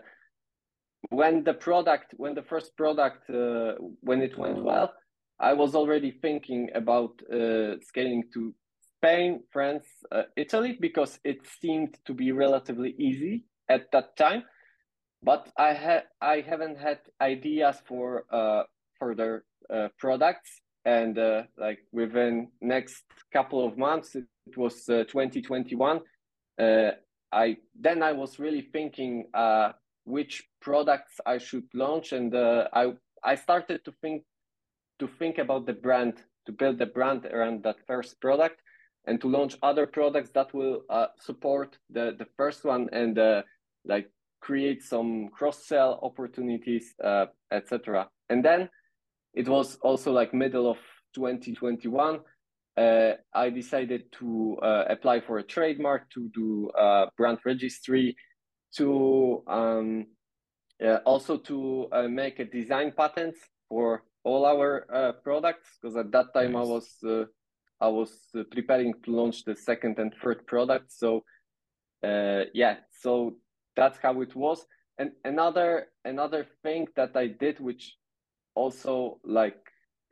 when 1.09 1.43
the 1.43 1.53
product, 1.53 2.13
when 2.17 2.35
the 2.35 2.43
first 2.43 2.75
product, 2.75 3.29
uh, 3.29 3.73
when 4.01 4.21
it 4.21 4.37
went 4.37 4.63
well, 4.63 4.93
I 5.39 5.53
was 5.53 5.75
already 5.75 6.11
thinking 6.11 6.69
about 6.75 7.21
uh, 7.31 7.79
scaling 7.81 8.23
to 8.33 8.53
Spain, 8.97 9.41
France, 9.51 9.87
Italy 10.35 10.77
because 10.79 11.19
it 11.23 11.39
seemed 11.61 11.97
to 12.05 12.13
be 12.13 12.33
relatively 12.33 12.95
easy 12.99 13.45
at 13.69 13.89
that 13.93 14.17
time 14.17 14.43
but 15.21 15.51
I 15.57 15.73
had 15.73 16.03
I 16.21 16.41
haven't 16.41 16.77
had 16.77 16.99
ideas 17.21 17.77
for 17.87 18.25
uh, 18.31 18.63
further 18.99 19.43
uh, 19.69 19.89
products, 19.97 20.61
and 20.85 21.17
uh, 21.17 21.43
like 21.57 21.79
within 21.91 22.49
next 22.61 23.03
couple 23.33 23.65
of 23.65 23.77
months, 23.77 24.15
it, 24.15 24.25
it 24.47 24.57
was 24.57 24.87
uh, 24.89 25.03
2021. 25.05 25.99
Uh, 26.57 26.91
I 27.31 27.57
then 27.79 28.01
I 28.01 28.13
was 28.13 28.39
really 28.39 28.61
thinking 28.61 29.25
uh, 29.33 29.73
which 30.09 30.43
products 30.61 31.19
I 31.25 31.37
should 31.37 31.67
launch, 31.73 32.11
and 32.11 32.35
I 32.35 32.93
I 33.23 33.35
started 33.35 33.85
to 33.85 33.91
think 34.01 34.23
to 34.99 35.07
think 35.07 35.37
about 35.37 35.65
the 35.65 35.73
brand 35.73 36.13
to 36.45 36.51
build 36.51 36.77
the 36.79 36.85
brand 36.85 37.25
around 37.25 37.63
that 37.63 37.77
first 37.87 38.19
product 38.19 38.61
and 39.05 39.21
to 39.21 39.27
launch 39.27 39.55
other 39.61 39.85
products 39.87 40.31
that 40.31 40.53
will 40.53 40.81
support 41.19 41.77
the 41.89 42.15
the 42.17 42.27
first 42.37 42.65
one 42.65 42.89
and 42.91 43.17
like 43.85 44.09
create 44.41 44.81
some 44.83 45.29
cross 45.29 45.65
sell 45.65 45.99
opportunities, 46.03 46.93
uh, 47.03 47.25
etc. 47.51 48.09
And 48.29 48.43
then 48.43 48.69
it 49.33 49.47
was 49.47 49.77
also 49.81 50.11
like 50.11 50.33
middle 50.33 50.69
of 50.69 50.77
2021. 51.15 52.19
Uh, 52.77 53.13
I 53.33 53.49
decided 53.49 54.11
to 54.19 54.57
uh, 54.61 54.85
apply 54.89 55.21
for 55.21 55.39
a 55.39 55.43
trademark 55.43 56.09
to 56.11 56.29
do 56.33 56.69
uh, 56.71 57.07
brand 57.17 57.39
registry, 57.45 58.15
to 58.77 59.43
um, 59.47 60.07
also 61.05 61.37
to 61.37 61.87
uh, 61.91 62.07
make 62.07 62.39
a 62.39 62.45
design 62.45 62.93
patent 62.95 63.35
for 63.67 64.03
all 64.23 64.45
our 64.45 64.85
uh, 64.93 65.11
products. 65.23 65.77
Because 65.81 65.97
at 65.97 66.11
that 66.11 66.33
time 66.33 66.53
nice. 66.53 66.65
I 66.65 66.69
was 66.69 66.87
uh, 67.05 67.25
I 67.81 67.87
was 67.87 68.11
preparing 68.51 68.93
to 69.03 69.11
launch 69.11 69.43
the 69.43 69.55
second 69.55 69.99
and 69.99 70.13
third 70.21 70.45
product. 70.47 70.91
So 70.91 71.23
yeah, 72.03 72.77
so 72.91 73.35
that's 73.75 73.97
how 73.99 74.21
it 74.21 74.35
was. 74.35 74.65
And 74.97 75.11
another 75.23 75.87
another 76.03 76.45
thing 76.61 76.87
that 76.95 77.15
I 77.15 77.27
did, 77.27 77.59
which 77.59 77.95
also 78.55 79.19
like 79.23 79.57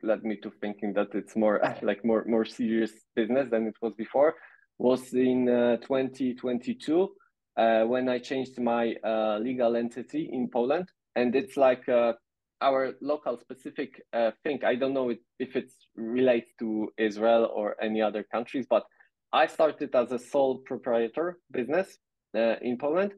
led 0.02 0.22
me 0.24 0.36
to 0.36 0.50
thinking 0.62 0.94
that 0.94 1.08
it's 1.14 1.36
more 1.36 1.60
like 1.82 2.04
more 2.04 2.24
more 2.26 2.44
serious 2.44 2.92
business 3.14 3.48
than 3.50 3.66
it 3.66 3.76
was 3.82 3.92
before, 3.94 4.34
was 4.78 5.12
in 5.12 5.48
uh, 5.48 5.76
2022 5.78 7.10
uh, 7.58 7.82
when 7.82 8.08
I 8.08 8.18
changed 8.18 8.58
my 8.60 8.94
uh, 9.04 9.38
legal 9.38 9.76
entity 9.76 10.30
in 10.32 10.48
Poland, 10.48 10.88
and 11.16 11.34
it's 11.34 11.56
like 11.56 11.88
uh, 11.88 12.12
our 12.60 12.92
local 13.00 13.36
specific 13.36 14.00
uh, 14.12 14.30
thing. 14.44 14.64
I 14.64 14.76
don't 14.76 14.94
know 14.94 15.10
if 15.10 15.56
it's 15.56 15.74
relates 15.96 16.52
to 16.60 16.92
Israel 16.96 17.50
or 17.52 17.74
any 17.82 18.00
other 18.00 18.22
countries, 18.22 18.66
but 18.70 18.84
I 19.32 19.48
started 19.48 19.92
as 19.94 20.12
a 20.12 20.18
sole 20.18 20.58
proprietor 20.58 21.38
business 21.50 21.98
uh, 22.36 22.56
in 22.62 22.78
Poland, 22.78 23.12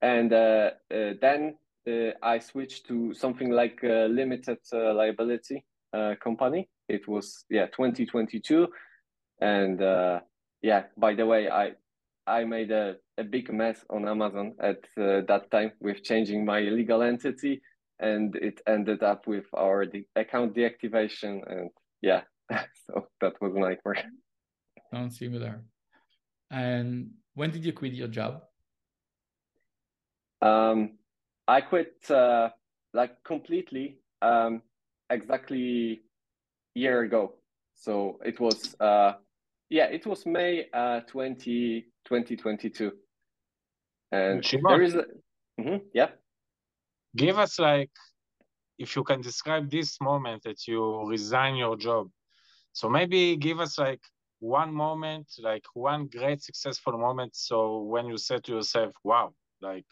and 0.00 0.32
uh, 0.32 0.70
then 0.88 1.56
I 2.22 2.38
switched 2.38 2.86
to 2.86 3.12
something 3.12 3.50
like 3.50 3.80
a 3.82 4.06
limited 4.08 4.58
liability 4.72 5.64
company. 6.22 6.68
It 6.88 7.08
was 7.08 7.44
yeah 7.50 7.66
2022, 7.66 8.68
and 9.40 9.80
yeah. 10.62 10.84
By 10.96 11.14
the 11.14 11.26
way, 11.26 11.50
I 11.50 11.72
I 12.26 12.44
made 12.44 12.70
a, 12.70 12.96
a 13.18 13.24
big 13.24 13.52
mess 13.52 13.84
on 13.90 14.08
Amazon 14.08 14.54
at 14.60 14.78
uh, 14.98 15.22
that 15.28 15.50
time 15.50 15.72
with 15.80 16.02
changing 16.02 16.44
my 16.44 16.60
legal 16.60 17.02
entity, 17.02 17.62
and 17.98 18.34
it 18.36 18.60
ended 18.66 19.02
up 19.02 19.26
with 19.26 19.46
our 19.54 19.84
de- 19.86 20.06
account 20.16 20.54
deactivation. 20.54 21.40
And 21.50 21.70
yeah, 22.00 22.22
so 22.86 23.08
that 23.20 23.40
was 23.40 23.54
a 23.54 23.58
nightmare. 23.58 24.04
Sounds 24.92 25.18
similar. 25.18 25.64
And 26.50 27.10
when 27.34 27.50
did 27.50 27.64
you 27.64 27.72
quit 27.72 27.94
your 27.94 28.08
job? 28.08 28.42
Um, 30.42 30.98
I 31.48 31.60
quit 31.60 32.10
uh, 32.10 32.50
like 32.92 33.22
completely 33.24 33.98
um, 34.20 34.62
exactly 35.10 36.02
year 36.74 37.02
ago. 37.02 37.34
So 37.74 38.20
it 38.24 38.38
was 38.38 38.76
uh, 38.80 39.14
yeah, 39.70 39.86
it 39.86 40.06
was 40.06 40.26
May 40.26 40.66
uh, 40.74 41.00
20, 41.00 41.86
2022. 42.12 42.92
And 44.10 44.44
Shimon, 44.44 44.72
there 44.72 44.82
is 44.82 44.94
a, 44.94 45.04
mm-hmm, 45.58 45.76
yeah. 45.94 46.10
Give 47.16 47.38
us 47.38 47.58
like 47.58 47.90
if 48.78 48.96
you 48.96 49.04
can 49.04 49.20
describe 49.22 49.70
this 49.70 49.98
moment 50.00 50.42
that 50.42 50.66
you 50.66 51.06
resign 51.06 51.56
your 51.56 51.76
job. 51.76 52.10
So 52.72 52.88
maybe 52.88 53.36
give 53.36 53.60
us 53.60 53.78
like 53.78 54.00
one 54.40 54.74
moment, 54.74 55.26
like 55.38 55.64
one 55.74 56.08
great 56.08 56.42
successful 56.42 56.98
moment. 56.98 57.34
So 57.34 57.82
when 57.82 58.06
you 58.06 58.18
said 58.18 58.44
to 58.44 58.52
yourself, 58.56 58.92
wow, 59.04 59.32
like 59.60 59.86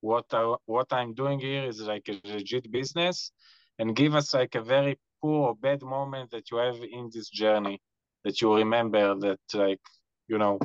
what 0.00 0.26
I, 0.32 0.54
what 0.66 0.92
I'm 0.92 1.14
doing 1.14 1.40
here 1.40 1.64
is 1.64 1.80
like 1.80 2.08
a 2.08 2.20
legit 2.28 2.70
business, 2.70 3.32
and 3.78 3.96
give 3.96 4.14
us 4.14 4.34
like 4.34 4.54
a 4.54 4.62
very 4.62 4.98
poor 5.22 5.48
or 5.48 5.54
bad 5.54 5.82
moment 5.82 6.30
that 6.32 6.50
you 6.50 6.58
have 6.58 6.76
in 6.76 7.10
this 7.12 7.28
journey 7.30 7.80
that 8.24 8.40
you 8.40 8.54
remember 8.54 9.14
that 9.14 9.40
like 9.54 9.80
you 10.28 10.38
know 10.38 10.58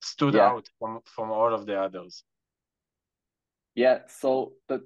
stood 0.00 0.34
yeah. 0.34 0.48
out 0.48 0.68
from 0.78 1.00
from 1.04 1.30
all 1.30 1.52
of 1.54 1.66
the 1.66 1.78
others. 1.78 2.24
Yeah. 3.74 4.00
So 4.08 4.52
the 4.68 4.82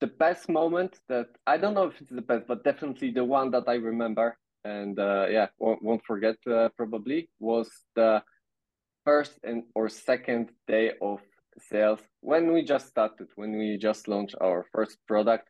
the 0.00 0.06
best 0.06 0.48
moment 0.48 1.00
that 1.08 1.28
I 1.46 1.56
don't 1.56 1.74
know 1.74 1.86
if 1.86 2.00
it's 2.00 2.10
the 2.10 2.22
best, 2.22 2.46
but 2.46 2.64
definitely 2.64 3.10
the 3.10 3.24
one 3.24 3.50
that 3.52 3.64
I 3.68 3.74
remember 3.74 4.38
and 4.64 4.98
uh, 4.98 5.26
yeah 5.30 5.46
won't, 5.58 5.82
won't 5.82 6.04
forget 6.04 6.36
uh, 6.50 6.68
probably 6.76 7.28
was 7.38 7.70
the 7.94 8.22
first 9.04 9.38
and 9.44 9.64
or 9.74 9.88
second 9.88 10.50
day 10.66 10.92
of 11.02 11.20
sales 11.58 12.00
when 12.20 12.52
we 12.52 12.64
just 12.64 12.88
started 12.88 13.28
when 13.36 13.56
we 13.56 13.76
just 13.76 14.08
launched 14.08 14.34
our 14.40 14.64
first 14.72 14.98
product 15.06 15.48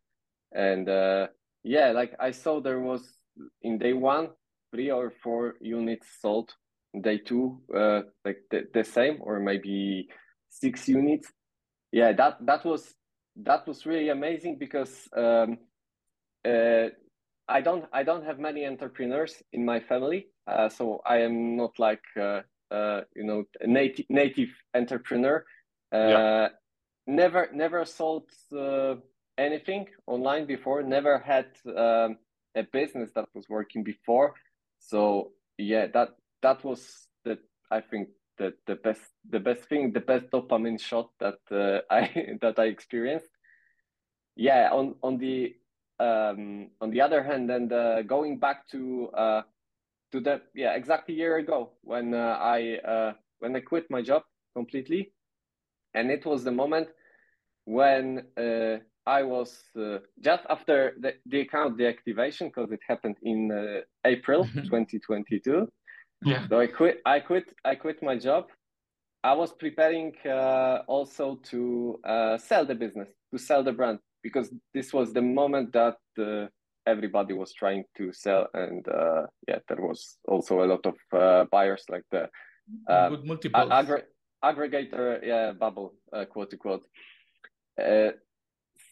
and 0.53 0.89
uh, 0.89 1.27
yeah 1.63 1.93
like 1.93 2.15
i 2.21 2.31
saw 2.31 2.61
there 2.61 2.81
was 2.81 3.17
in 3.63 3.79
day 3.79 3.93
one 3.93 4.29
three 4.73 4.91
or 4.91 5.11
four 5.23 5.55
units 5.61 6.07
sold 6.21 6.53
day 7.01 7.19
two 7.19 7.61
uh, 7.75 8.03
like 8.25 8.39
the, 8.51 8.63
the 8.73 8.85
same 8.85 9.19
or 9.21 9.41
maybe 9.41 10.09
six 10.49 10.89
units 10.89 11.33
yeah 11.93 12.13
that 12.13 12.37
that 12.47 12.65
was 12.65 12.95
that 13.37 13.67
was 13.67 13.85
really 13.87 14.11
amazing 14.11 14.57
because 14.59 15.09
um, 15.17 15.59
uh, 16.47 16.89
I 17.49 17.61
don't 17.61 17.85
I 17.93 18.03
don't 18.03 18.25
have 18.25 18.39
many 18.39 18.67
entrepreneurs 18.67 19.43
in 19.53 19.65
my 19.65 19.81
family, 19.81 20.29
uh, 20.47 20.69
so 20.69 21.01
I 21.05 21.19
am 21.19 21.57
not 21.57 21.79
like 21.79 22.03
uh, 22.19 22.41
uh, 22.71 23.03
you 23.15 23.25
know 23.25 23.45
a 23.61 23.67
native 23.67 24.07
native 24.09 24.49
entrepreneur. 24.75 25.45
Yeah. 25.93 25.99
Uh, 25.99 26.49
never 27.07 27.49
never 27.53 27.85
sold 27.85 28.31
uh, 28.57 28.95
anything 29.37 29.87
online 30.07 30.47
before. 30.47 30.83
Never 30.83 31.19
had 31.19 31.47
um, 31.67 32.17
a 32.57 32.63
business 32.73 33.11
that 33.15 33.27
was 33.35 33.47
working 33.49 33.85
before. 33.85 34.35
So 34.79 35.33
yeah, 35.59 35.87
that 35.93 36.11
that 36.45 36.63
was 36.63 37.09
the 37.25 37.39
I 37.71 37.81
think 37.81 38.09
the 38.39 38.55
the 38.67 38.77
best 38.77 39.11
the 39.29 39.41
best 39.41 39.63
thing, 39.69 39.93
the 39.93 40.01
best 40.01 40.31
dopamine 40.31 40.81
shot 40.81 41.11
that 41.19 41.41
uh, 41.51 41.81
I 41.91 42.37
that 42.41 42.59
I 42.59 42.67
experienced. 42.67 43.31
Yeah, 44.37 44.71
on 44.73 44.95
on 45.03 45.19
the 45.19 45.57
um, 45.99 46.71
on 46.81 46.91
the 46.91 47.01
other 47.01 47.23
hand, 47.23 47.51
and 47.51 47.73
uh, 47.73 48.03
going 48.03 48.39
back 48.39 48.69
to 48.73 49.09
uh, 49.15 49.43
to 50.13 50.21
that 50.21 50.43
yeah 50.55 50.75
exactly 50.75 51.15
a 51.15 51.19
year 51.19 51.37
ago 51.39 51.71
when 51.83 52.15
uh, 52.15 52.39
I 52.41 52.77
uh, 52.77 53.13
when 53.39 53.57
I 53.57 53.61
quit 53.61 53.91
my 53.91 54.03
job 54.03 54.23
completely, 54.55 55.13
and 55.95 56.11
it 56.11 56.27
was 56.27 56.45
the 56.45 56.53
moment 56.53 56.89
when 57.65 58.27
uh, 58.37 58.77
I 59.07 59.23
was 59.23 59.63
uh, 59.79 59.99
just 60.21 60.45
after 60.49 60.95
the, 61.01 61.15
the 61.27 61.41
account 61.41 61.79
deactivation 61.79 62.49
because 62.49 62.73
it 62.73 62.81
happened 62.87 63.17
in 63.23 63.51
uh, 63.53 63.81
April 64.05 64.45
2022. 64.55 65.69
Yeah. 66.23 66.47
So 66.49 66.61
I 66.61 66.67
quit. 66.67 67.01
I 67.05 67.21
quit. 67.21 67.53
I 67.65 67.75
quit 67.75 68.03
my 68.03 68.17
job. 68.17 68.47
I 69.23 69.33
was 69.33 69.53
preparing 69.53 70.13
uh, 70.27 70.83
also 70.87 71.37
to 71.45 71.99
uh, 72.05 72.37
sell 72.37 72.67
the 72.67 72.75
business, 72.75 73.09
to 73.33 73.39
sell 73.39 73.65
the 73.65 73.73
brand, 73.73 73.99
because 74.23 74.53
this 74.75 74.93
was 74.93 75.15
the 75.15 75.23
moment 75.23 75.73
that 75.73 75.97
uh, 76.19 76.47
everybody 76.87 77.33
was 77.33 77.55
trying 77.55 77.85
to 77.97 78.13
sell, 78.13 78.49
and 78.53 78.87
uh, 78.89 79.23
yeah, 79.49 79.61
there 79.69 79.81
was 79.81 80.19
also 80.29 80.63
a 80.63 80.67
lot 80.67 80.85
of 80.85 81.51
buyers 81.51 81.85
like 81.89 82.05
the 82.11 82.29
multiple 83.25 83.69
aggr- 83.71 84.05
aggregator, 84.45 85.25
yeah, 85.25 85.53
bubble, 85.53 85.95
quote 86.31 86.53
unquote. 86.53 86.85
Uh, 87.83 88.11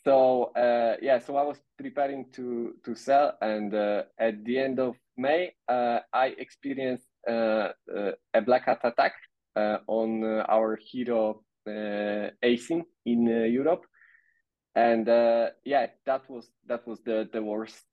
so 0.04 0.44
uh, 0.56 0.96
yeah, 1.02 1.18
so 1.18 1.36
I 1.36 1.42
was 1.42 1.58
preparing 1.78 2.30
to 2.32 2.74
to 2.84 2.94
sell, 2.94 3.36
and 3.42 3.74
uh, 3.74 4.04
at 4.18 4.44
the 4.44 4.58
end 4.58 4.80
of 4.80 4.96
May, 5.16 5.54
uh, 5.68 6.00
I 6.12 6.28
experienced 6.38 7.06
uh, 7.06 7.10
uh, 7.10 7.11
Uh, 7.28 7.68
uh, 7.94 8.12
a 8.34 8.42
black 8.42 8.64
hat 8.66 8.80
attack 8.82 9.12
uh, 9.54 9.78
on 9.86 10.24
our 10.48 10.76
hero 10.76 11.42
ASIN 11.68 12.82
in 13.06 13.26
Europe, 13.26 13.84
and 14.74 15.06
yeah, 15.64 15.86
that 16.04 16.28
was 16.28 16.50
that 16.66 16.86
was 16.86 17.00
the 17.04 17.28
the 17.32 17.42
worst 17.42 17.86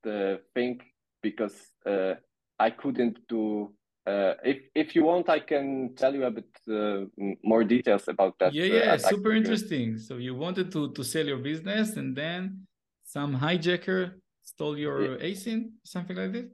thing 0.56 0.82
because 1.22 1.56
I 1.86 2.70
couldn't 2.72 3.20
do 3.28 3.72
uh, 4.08 4.34
if 4.44 4.58
if 4.74 4.96
you 4.96 5.04
want, 5.04 5.30
I 5.30 5.40
can 5.40 5.94
tell 5.96 6.14
you 6.16 6.24
a 6.26 6.32
bit 6.32 6.50
uh, 6.68 7.06
more 7.44 7.64
details 7.64 8.08
about 8.08 8.40
that. 8.40 8.54
Yeah, 8.54 8.64
uh, 8.64 8.68
yeah, 8.68 8.98
super 8.98 9.34
interesting. 9.34 10.00
So 10.00 10.18
you 10.18 10.34
wanted 10.34 10.72
to 10.72 10.92
to 10.94 11.04
sell 11.04 11.26
your 11.28 11.38
business, 11.38 11.98
and 11.98 12.16
then 12.16 12.66
some 13.04 13.38
hijacker 13.38 14.14
stole 14.42 14.78
your 14.78 15.02
yeah. 15.02 15.28
ASIN, 15.28 15.60
something 15.84 16.18
like 16.18 16.32
this. 16.32 16.48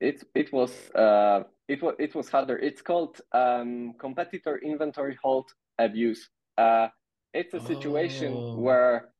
It 0.00 0.22
it 0.34 0.52
was 0.52 0.72
uh 0.94 1.42
it 1.68 1.82
was 1.82 1.94
it 1.98 2.14
was 2.14 2.28
harder. 2.28 2.58
It's 2.58 2.82
called 2.82 3.20
um, 3.32 3.94
competitor 3.98 4.58
inventory 4.58 5.18
hold 5.22 5.50
abuse. 5.78 6.28
Uh, 6.56 6.88
it's 7.34 7.54
a 7.54 7.60
situation 7.60 8.32
oh. 8.34 8.56
where 8.56 9.10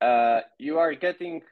uh, 0.00 0.40
you 0.58 0.78
are 0.78 0.94
getting 0.94 1.42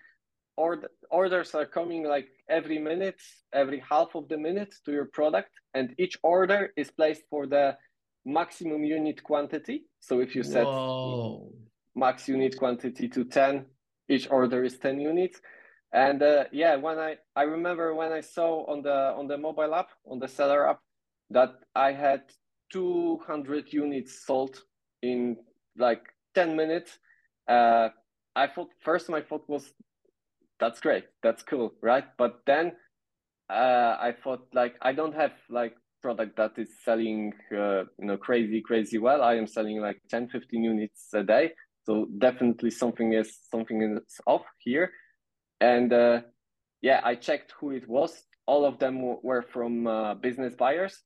or 0.57 0.83
orders 1.11 1.55
are 1.55 1.67
coming 1.67 2.05
like 2.05 2.29
every 2.49 2.79
minute, 2.79 3.21
every 3.53 3.81
half 3.81 4.15
of 4.15 4.29
the 4.29 4.39
minute 4.39 4.75
to 4.85 4.93
your 4.93 5.07
product, 5.07 5.51
and 5.75 5.95
each 5.99 6.17
order 6.23 6.73
is 6.77 6.91
placed 6.91 7.23
for 7.29 7.47
the 7.47 7.77
maximum 8.25 8.85
unit 8.85 9.23
quantity. 9.23 9.85
So 10.01 10.21
if 10.21 10.35
you 10.35 10.43
set 10.43 10.65
Whoa. 10.65 11.53
max 11.95 12.29
unit 12.29 12.57
quantity 12.59 13.09
to 13.09 13.25
10, 13.25 13.67
each 14.09 14.31
order 14.31 14.65
is 14.65 14.79
10 14.79 15.01
units. 15.01 15.41
And 15.93 16.23
uh, 16.23 16.45
yeah, 16.53 16.77
when 16.77 16.99
I 16.99 17.17
I 17.35 17.43
remember 17.43 17.95
when 17.95 18.13
I 18.13 18.21
saw 18.21 18.65
on 18.67 18.83
the 18.83 19.15
on 19.17 19.29
the 19.29 19.39
mobile 19.39 19.75
app 19.75 19.89
on 20.07 20.19
the 20.19 20.29
seller 20.29 20.69
app 20.69 20.81
that 21.31 21.55
I 21.75 21.93
had 21.93 22.23
200 22.73 23.73
units 23.73 24.25
sold 24.27 24.63
in 25.03 25.37
like 25.79 26.03
10 26.35 26.57
minutes. 26.57 26.99
Uh, 27.49 27.89
I 28.35 28.49
thought 28.49 28.69
first 28.85 29.09
my 29.09 29.23
thought 29.23 29.49
was 29.49 29.73
that's 30.59 30.81
great, 30.81 31.05
that's 31.23 31.43
cool, 31.43 31.73
right? 31.83 32.05
But 32.19 32.41
then 32.47 32.73
uh, 33.51 33.97
I 34.01 34.15
thought 34.23 34.49
like 34.55 34.77
I 34.83 34.93
don't 34.93 35.15
have 35.15 35.33
like 35.51 35.75
product 36.03 36.37
that 36.37 36.53
is 36.59 36.71
selling 36.85 37.33
uh, 37.53 37.85
you 37.99 38.07
know 38.07 38.17
crazy 38.17 38.63
crazy 38.63 38.99
well. 38.99 39.23
I 39.23 39.35
am 39.37 39.47
selling 39.47 39.81
like 39.81 40.01
10 40.11 40.29
15 40.29 40.65
units 40.65 41.09
a 41.15 41.23
day. 41.23 41.53
So 41.85 42.09
definitely 42.19 42.71
something 42.71 43.13
is 43.13 43.39
something 43.51 43.83
is 43.83 44.21
off 44.27 44.45
here. 44.59 44.91
And 45.61 45.93
uh, 45.93 46.21
yeah, 46.83 47.01
I 47.05 47.15
checked 47.15 47.55
who 47.59 47.71
it 47.71 47.89
was. 47.89 48.25
All 48.47 48.65
of 48.65 48.79
them 48.79 49.03
were 49.23 49.43
from 49.43 49.87
uh, 49.87 50.15
business 50.15 50.55
buyers. 50.55 51.03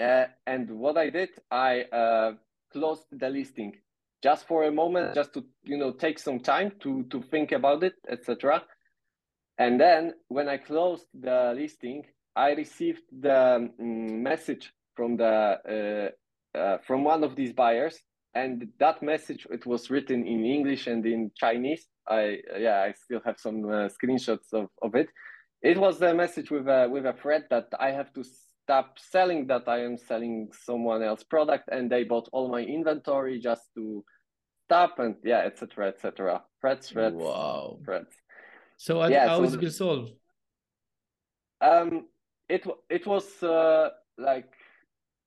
Uh, 0.00 0.26
and 0.46 0.70
what 0.70 0.96
I 0.96 1.10
did, 1.10 1.30
I 1.50 1.82
uh, 1.82 2.32
closed 2.72 3.04
the 3.10 3.28
listing 3.28 3.74
just 4.22 4.46
for 4.46 4.64
a 4.64 4.72
moment, 4.72 5.14
just 5.14 5.34
to 5.34 5.44
you 5.64 5.76
know 5.76 5.92
take 5.92 6.18
some 6.18 6.40
time 6.40 6.72
to 6.80 7.04
to 7.10 7.22
think 7.22 7.52
about 7.52 7.82
it, 7.82 7.94
etc. 8.08 8.62
And 9.58 9.80
then 9.80 10.14
when 10.28 10.48
I 10.48 10.56
closed 10.56 11.06
the 11.12 11.52
listing, 11.54 12.04
I 12.36 12.52
received 12.52 13.02
the 13.20 13.56
um, 13.56 14.22
message 14.22 14.72
from 14.94 15.16
the 15.16 16.12
uh, 16.54 16.58
uh, 16.58 16.78
from 16.86 17.04
one 17.04 17.24
of 17.24 17.36
these 17.36 17.52
buyers, 17.52 17.98
and 18.34 18.68
that 18.78 19.02
message 19.02 19.46
it 19.50 19.66
was 19.66 19.90
written 19.90 20.26
in 20.26 20.44
English 20.44 20.86
and 20.86 21.04
in 21.04 21.30
Chinese. 21.36 21.86
I 22.08 22.38
yeah, 22.58 22.82
I 22.82 22.92
still 22.92 23.20
have 23.24 23.38
some 23.38 23.64
uh, 23.64 23.88
screenshots 23.88 24.52
of, 24.52 24.68
of 24.82 24.94
it. 24.94 25.08
It 25.62 25.78
was 25.78 26.00
a 26.02 26.14
message 26.14 26.50
with 26.50 26.68
a 26.68 26.88
with 26.90 27.06
a 27.06 27.12
thread 27.12 27.44
that 27.50 27.68
I 27.78 27.90
have 27.90 28.12
to 28.14 28.24
stop 28.24 28.98
selling 28.98 29.46
that 29.48 29.68
I 29.68 29.84
am 29.84 29.96
selling 29.96 30.50
someone 30.52 31.02
else 31.02 31.22
product, 31.22 31.68
and 31.70 31.90
they 31.90 32.04
bought 32.04 32.28
all 32.32 32.48
my 32.50 32.60
inventory 32.60 33.40
just 33.40 33.62
to 33.74 34.04
stop 34.66 34.98
and 34.98 35.16
yeah, 35.24 35.40
etc. 35.40 35.88
etc. 35.88 36.42
Threads, 36.60 36.90
threads, 36.90 37.16
Wow. 37.16 37.78
threads. 37.84 38.14
So 38.76 39.00
how, 39.00 39.08
Yeah, 39.08 39.28
how 39.28 39.38
so 39.38 39.44
is 39.44 39.54
it 39.54 39.60
been 39.60 39.70
solved? 39.70 40.12
Um, 41.60 42.06
it 42.48 42.66
it 42.88 43.06
was 43.06 43.42
uh, 43.42 43.90
like 44.16 44.52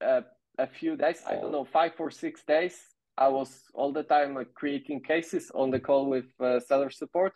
uh, 0.04 0.22
a 0.58 0.68
few 0.68 0.96
days. 0.96 1.22
I 1.28 1.36
don't 1.36 1.52
know, 1.52 1.66
five 1.66 1.94
or 2.00 2.10
six 2.10 2.44
days. 2.44 2.80
I 3.18 3.28
was 3.28 3.50
all 3.74 3.92
the 3.92 4.04
time 4.04 4.36
like, 4.36 4.54
creating 4.54 5.02
cases 5.02 5.52
on 5.54 5.72
the 5.72 5.80
call 5.80 6.10
with 6.10 6.26
uh, 6.40 6.60
seller 6.60 6.90
support. 6.90 7.34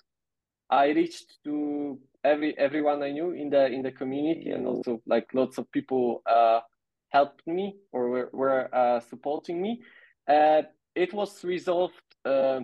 I 0.70 0.88
reached 0.90 1.44
to 1.44 2.00
every 2.24 2.58
everyone 2.58 3.04
I 3.04 3.12
knew 3.12 3.32
in 3.32 3.50
the 3.52 3.68
in 3.68 3.84
the 3.84 3.92
community, 3.92 4.50
and 4.50 4.66
also 4.66 5.02
like 5.06 5.28
lots 5.34 5.58
of 5.60 5.72
people 5.72 6.24
uh, 6.26 6.62
helped 7.10 7.46
me 7.48 7.76
or 7.92 8.10
were, 8.10 8.30
were 8.34 8.76
uh, 8.76 9.00
supporting 9.00 9.62
me. 9.62 9.82
Uh, 10.28 10.64
it 10.96 11.14
was 11.14 11.44
resolved, 11.44 12.02
uh, 12.26 12.62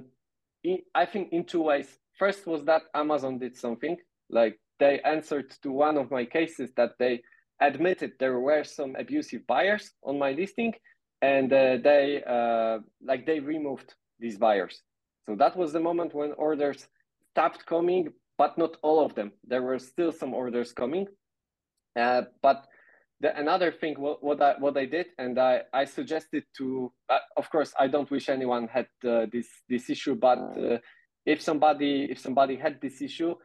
in, 0.64 0.80
I 0.96 1.06
think, 1.06 1.32
in 1.32 1.44
two 1.44 1.62
ways. 1.62 2.00
First 2.18 2.48
was 2.48 2.64
that 2.66 2.84
Amazon 2.94 3.40
did 3.40 3.56
something, 3.58 3.98
like 4.30 4.60
they 4.80 5.00
answered 5.02 5.52
to 5.62 5.72
one 5.72 5.98
of 5.98 6.10
my 6.10 6.26
cases 6.26 6.72
that 6.76 6.94
they 6.98 7.22
admitted 7.60 8.14
there 8.20 8.40
were 8.40 8.64
some 8.64 8.96
abusive 8.96 9.46
buyers 9.46 9.92
on 10.04 10.18
my 10.18 10.32
listing, 10.32 10.74
and 11.22 11.52
uh, 11.54 11.78
they 11.84 12.24
uh, 12.26 12.80
like 13.04 13.26
they 13.26 13.40
removed 13.40 13.94
these 14.20 14.38
buyers. 14.38 14.82
So 15.28 15.36
that 15.36 15.56
was 15.56 15.72
the 15.72 15.80
moment 15.80 16.14
when 16.14 16.32
orders 16.34 16.88
stopped 17.32 17.66
coming, 17.66 18.14
but 18.38 18.58
not 18.58 18.78
all 18.82 19.06
of 19.06 19.16
them. 19.16 19.32
There 19.46 19.62
were 19.62 19.80
still 19.80 20.12
some 20.12 20.34
orders 20.34 20.72
coming, 20.74 21.08
uh, 22.00 22.24
but 22.42 22.66
the, 23.22 23.38
another 23.40 23.72
thing 23.72 23.96
what, 24.00 24.24
what 24.24 24.42
I 24.42 24.56
what 24.58 24.76
I 24.78 24.86
did 24.86 25.08
and 25.18 25.38
I 25.40 25.62
I 25.74 25.86
suggested 25.86 26.44
to 26.58 26.92
uh, 27.10 27.20
of 27.38 27.50
course 27.50 27.74
I 27.80 27.88
don't 27.88 28.10
wish 28.10 28.30
anyone 28.30 28.68
had 28.68 28.88
uh, 29.06 29.28
this 29.32 29.48
this 29.70 29.90
issue 29.90 30.16
but 30.16 30.40
uh, 30.40 30.78
if 31.26 31.42
somebody 31.42 32.08
if 32.10 32.20
somebody 32.20 32.56
had 32.56 32.82
this 32.82 33.02
issue 33.02 33.36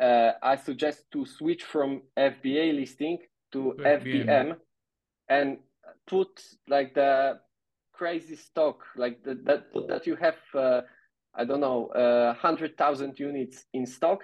uh, 0.00 0.32
I 0.42 0.56
suggest 0.56 1.04
to 1.12 1.24
switch 1.24 1.62
from 1.62 2.02
FBA 2.18 2.74
listing 2.74 3.18
to 3.52 3.74
To 3.78 3.82
FBM. 3.82 4.26
FBM. 4.26 4.56
and 5.28 5.58
put 6.06 6.42
like 6.68 6.94
the 6.94 7.38
crazy 7.92 8.36
stock 8.36 8.84
like 8.96 9.22
the, 9.22 9.34
that 9.44 9.66
that 9.88 10.06
you 10.06 10.16
have 10.16 10.36
uh, 10.54 10.80
I 11.34 11.44
don't 11.44 11.60
know 11.60 11.86
uh, 11.88 12.34
hundred 12.34 12.76
thousand 12.76 13.18
units 13.18 13.64
in 13.72 13.86
stock 13.86 14.20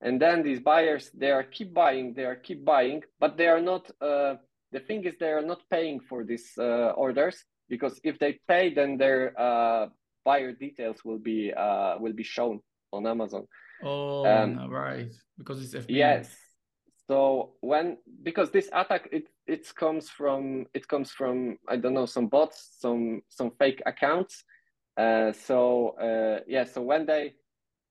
and 0.00 0.20
then 0.20 0.42
these 0.42 0.60
buyers 0.60 1.10
they 1.14 1.30
are 1.30 1.42
keep 1.44 1.74
buying 1.74 2.14
they 2.14 2.24
are 2.24 2.36
keep 2.36 2.64
buying 2.64 3.02
but 3.18 3.36
they 3.36 3.48
are 3.48 3.60
not 3.60 3.90
uh, 4.00 4.34
the 4.72 4.80
thing 4.80 5.04
is 5.04 5.14
they 5.20 5.30
are 5.32 5.42
not 5.42 5.60
paying 5.70 6.00
for 6.00 6.24
these 6.24 6.48
uh, 6.58 6.92
orders 6.96 7.44
because 7.68 8.00
if 8.04 8.18
they 8.18 8.38
pay 8.48 8.72
then 8.72 8.96
their 8.96 9.38
uh, 9.38 9.86
buyer 10.24 10.52
details 10.52 11.04
will 11.04 11.18
be 11.18 11.52
uh, 11.52 11.98
will 11.98 12.14
be 12.14 12.24
shown 12.24 12.60
on 12.92 13.06
amazon 13.06 13.46
Oh, 13.82 14.24
Um, 14.26 14.68
right. 14.70 15.12
Because 15.38 15.62
it's 15.62 15.74
FBA. 15.74 15.88
yes 15.88 16.28
so 17.10 17.54
when 17.60 17.98
because 18.22 18.52
this 18.52 18.68
attack 18.72 19.08
it 19.10 19.24
it 19.48 19.66
comes 19.74 20.08
from 20.08 20.64
it 20.74 20.86
comes 20.86 21.10
from 21.10 21.58
i 21.68 21.74
don't 21.74 21.92
know 21.92 22.06
some 22.06 22.28
bots 22.28 22.76
some 22.78 23.20
some 23.28 23.50
fake 23.58 23.82
accounts. 23.84 24.44
Uh, 24.96 25.32
so 25.32 25.96
uh, 26.00 26.38
yeah 26.46 26.62
so 26.64 26.80
when 26.82 27.04
they 27.06 27.34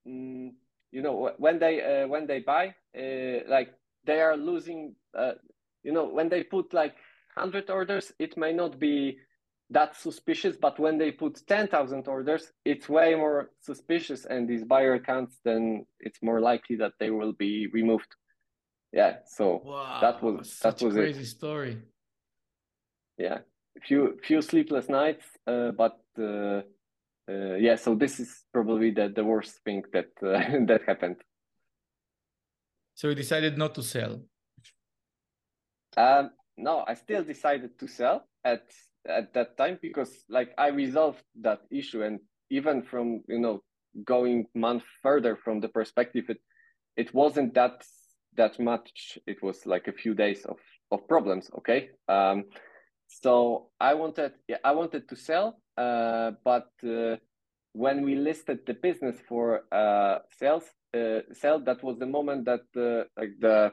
mm, 0.08 0.50
you 0.90 1.02
know 1.02 1.32
when 1.36 1.58
they 1.58 1.74
uh, 1.82 2.08
when 2.08 2.26
they 2.26 2.40
buy 2.40 2.74
uh, 2.98 3.40
like 3.46 3.74
they 4.06 4.22
are 4.22 4.38
losing 4.38 4.94
uh, 5.18 5.32
you 5.82 5.92
know 5.92 6.06
when 6.06 6.30
they 6.30 6.42
put 6.42 6.72
like 6.72 6.94
100 7.34 7.68
orders 7.68 8.14
it 8.18 8.38
may 8.38 8.54
not 8.54 8.78
be 8.78 9.18
that 9.68 9.94
suspicious 9.96 10.56
but 10.56 10.78
when 10.78 10.96
they 10.96 11.10
put 11.10 11.46
10,000 11.46 12.08
orders 12.08 12.52
it's 12.64 12.88
way 12.88 13.14
more 13.14 13.50
suspicious 13.60 14.24
and 14.24 14.48
these 14.48 14.64
buyer 14.64 14.94
accounts 14.94 15.40
then 15.44 15.84
it's 15.98 16.22
more 16.22 16.40
likely 16.40 16.76
that 16.76 16.92
they 16.98 17.10
will 17.10 17.32
be 17.32 17.66
removed 17.74 18.14
yeah 18.92 19.16
so 19.26 19.62
Wow. 19.64 19.98
that 20.00 20.22
was- 20.22 20.52
such 20.52 20.78
that 20.80 20.84
was 20.86 20.96
a 20.96 21.00
it. 21.00 21.02
crazy 21.02 21.24
story. 21.24 21.76
yeah 23.18 23.38
few 23.86 24.18
few 24.22 24.42
sleepless 24.42 24.88
nights 24.88 25.24
uh, 25.46 25.70
but 25.70 26.00
uh, 26.18 26.62
uh, 27.30 27.54
yeah 27.66 27.76
so 27.76 27.94
this 27.94 28.18
is 28.20 28.44
probably 28.52 28.90
the, 28.90 29.08
the 29.14 29.24
worst 29.24 29.60
thing 29.64 29.82
that 29.92 30.10
uh, 30.22 30.64
that 30.66 30.82
happened 30.86 31.16
So 33.00 33.08
you 33.08 33.14
decided 33.14 33.56
not 33.56 33.74
to 33.76 33.82
sell. 33.82 34.20
Um, 35.96 36.30
no, 36.56 36.84
I 36.86 36.94
still 36.94 37.24
decided 37.24 37.78
to 37.78 37.86
sell 37.88 38.28
at 38.44 38.64
at 39.08 39.32
that 39.32 39.56
time 39.56 39.78
because 39.80 40.12
like 40.28 40.50
I 40.58 40.68
resolved 40.68 41.24
that 41.40 41.60
issue 41.70 42.02
and 42.04 42.20
even 42.50 42.82
from 42.82 43.22
you 43.26 43.38
know 43.40 43.62
going 44.04 44.46
month 44.54 44.84
further 45.02 45.34
from 45.44 45.60
the 45.60 45.68
perspective 45.68 46.28
it 46.28 46.40
it 46.96 47.14
wasn't 47.14 47.54
that 47.54 47.82
that 48.36 48.58
much 48.58 49.18
it 49.26 49.42
was 49.42 49.66
like 49.66 49.88
a 49.88 49.92
few 49.92 50.14
days 50.14 50.44
of 50.44 50.58
of 50.90 51.06
problems 51.08 51.50
okay 51.56 51.90
um 52.08 52.44
so 53.08 53.68
I 53.80 53.94
wanted 53.94 54.32
yeah, 54.48 54.58
I 54.64 54.72
wanted 54.72 55.08
to 55.08 55.16
sell 55.16 55.60
uh 55.76 56.32
but 56.44 56.68
uh, 56.84 57.16
when 57.72 58.02
we 58.04 58.14
listed 58.16 58.60
the 58.66 58.74
business 58.74 59.16
for 59.28 59.64
uh 59.72 60.18
sales 60.38 60.64
uh 60.94 61.20
sell 61.32 61.60
that 61.60 61.82
was 61.82 61.98
the 61.98 62.06
moment 62.06 62.44
that 62.46 62.64
uh, 62.76 63.04
like 63.16 63.34
the 63.40 63.72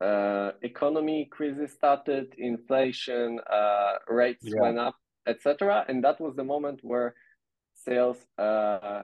uh, 0.00 0.52
economy 0.62 1.28
crisis 1.30 1.72
started, 1.72 2.34
inflation 2.38 3.40
uh, 3.50 3.94
rates 4.08 4.44
Yeah. 4.44 4.60
went 4.60 4.78
up, 4.78 4.94
etc. 5.26 5.84
And 5.88 6.04
that 6.04 6.20
was 6.20 6.36
the 6.36 6.44
moment 6.44 6.80
where 6.82 7.14
sales 7.74 8.18
uh, 8.38 9.02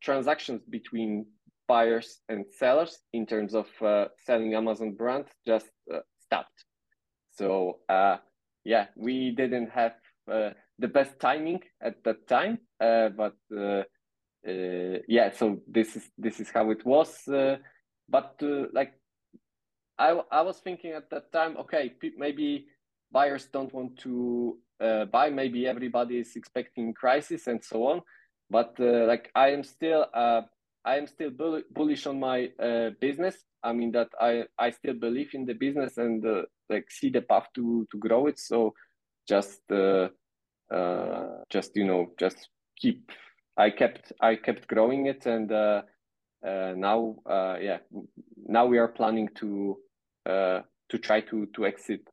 transactions 0.00 0.62
between 0.68 1.26
buyers 1.70 2.18
and 2.28 2.44
sellers 2.50 2.98
in 3.12 3.24
terms 3.26 3.54
of 3.54 3.68
uh, 3.80 4.06
selling 4.26 4.54
Amazon 4.54 4.90
brand 5.00 5.26
just 5.46 5.70
uh, 5.94 6.00
stopped. 6.24 6.64
So 7.30 7.78
uh, 7.88 8.16
yeah, 8.64 8.86
we 8.96 9.30
didn't 9.30 9.70
have 9.70 9.94
uh, 10.28 10.50
the 10.80 10.88
best 10.88 11.20
timing 11.20 11.60
at 11.80 12.02
that 12.02 12.26
time, 12.26 12.58
uh, 12.80 13.10
but 13.10 13.36
uh, 13.56 13.84
yeah, 15.16 15.30
so 15.38 15.44
this 15.76 15.96
is 15.96 16.04
this 16.18 16.40
is 16.40 16.50
how 16.50 16.70
it 16.70 16.84
was. 16.84 17.10
But 18.16 18.42
like 18.72 18.92
I, 19.98 20.08
I 20.32 20.42
was 20.42 20.58
thinking 20.58 20.92
at 20.92 21.10
that 21.10 21.30
time, 21.30 21.56
okay, 21.58 21.92
maybe 22.16 22.66
buyers 23.12 23.46
don't 23.52 23.72
want 23.72 23.96
to 23.98 24.58
buy. 25.12 25.30
Maybe 25.30 25.68
everybody 25.68 26.18
is 26.18 26.34
expecting 26.34 26.94
crisis 26.94 27.46
and 27.46 27.62
so 27.62 27.86
on. 27.86 28.02
But 28.50 28.74
like 28.78 29.30
I 29.34 29.52
am 29.52 29.62
still, 29.62 30.06
I 30.84 30.96
am 30.96 31.06
still 31.06 31.30
bull- 31.30 31.62
bullish 31.70 32.06
on 32.06 32.18
my 32.20 32.50
uh, 32.62 32.90
business. 33.00 33.36
I 33.62 33.72
mean 33.72 33.92
that 33.92 34.08
I, 34.20 34.44
I 34.58 34.70
still 34.70 34.94
believe 34.94 35.34
in 35.34 35.44
the 35.44 35.52
business 35.52 35.98
and 35.98 36.24
uh, 36.24 36.42
like 36.68 36.90
see 36.90 37.10
the 37.10 37.22
path 37.22 37.48
to 37.54 37.86
to 37.90 37.98
grow 37.98 38.26
it. 38.26 38.38
So 38.38 38.74
just 39.28 39.60
uh, 39.70 40.08
uh, 40.72 41.26
just 41.50 41.76
you 41.76 41.86
know 41.86 42.12
just 42.18 42.48
keep 42.76 43.10
I 43.56 43.70
kept 43.70 44.12
I 44.20 44.36
kept 44.36 44.66
growing 44.68 45.06
it 45.06 45.26
and 45.26 45.52
uh, 45.52 45.82
uh, 46.46 46.72
now 46.76 47.16
uh, 47.28 47.56
yeah 47.60 47.78
now 48.46 48.66
we 48.66 48.78
are 48.78 48.88
planning 48.88 49.28
to 49.36 49.78
uh, 50.26 50.60
to 50.88 50.98
try 50.98 51.20
to 51.20 51.46
to 51.54 51.66
exit 51.66 52.08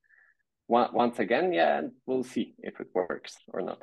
once 0.68 1.20
again 1.20 1.54
yeah 1.54 1.78
and 1.78 1.92
we'll 2.06 2.24
see 2.24 2.54
if 2.60 2.80
it 2.82 2.88
works 2.94 3.38
or 3.54 3.62
not. 3.62 3.82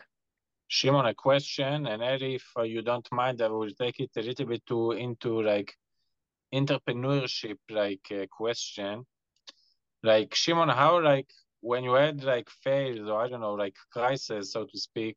Shimon, 0.69 1.07
a 1.07 1.15
question, 1.15 1.87
and 1.87 2.03
Eddie, 2.03 2.37
if 2.37 2.47
you 2.65 2.83
don't 2.83 3.07
mind, 3.13 3.41
I 3.43 3.49
will 3.49 3.71
take 3.71 4.01
it 4.01 4.11
a 4.17 4.23
little 4.23 4.47
bit 4.47 4.65
to 4.67 4.93
into 4.93 5.43
like 5.43 5.75
entrepreneurship 6.55 7.59
like 7.71 8.07
uh, 8.11 8.27
question. 8.31 9.05
Like 10.03 10.35
Shimon, 10.35 10.69
how 10.69 11.01
like 11.03 11.31
when 11.61 11.85
you 11.85 11.93
had 11.93 12.25
like 12.25 12.49
failed 12.51 13.09
or 13.09 13.23
I 13.23 13.29
don't 13.29 13.41
know 13.41 13.55
like 13.55 13.77
crisis 13.93 14.53
so 14.53 14.65
to 14.65 14.79
speak, 14.79 15.17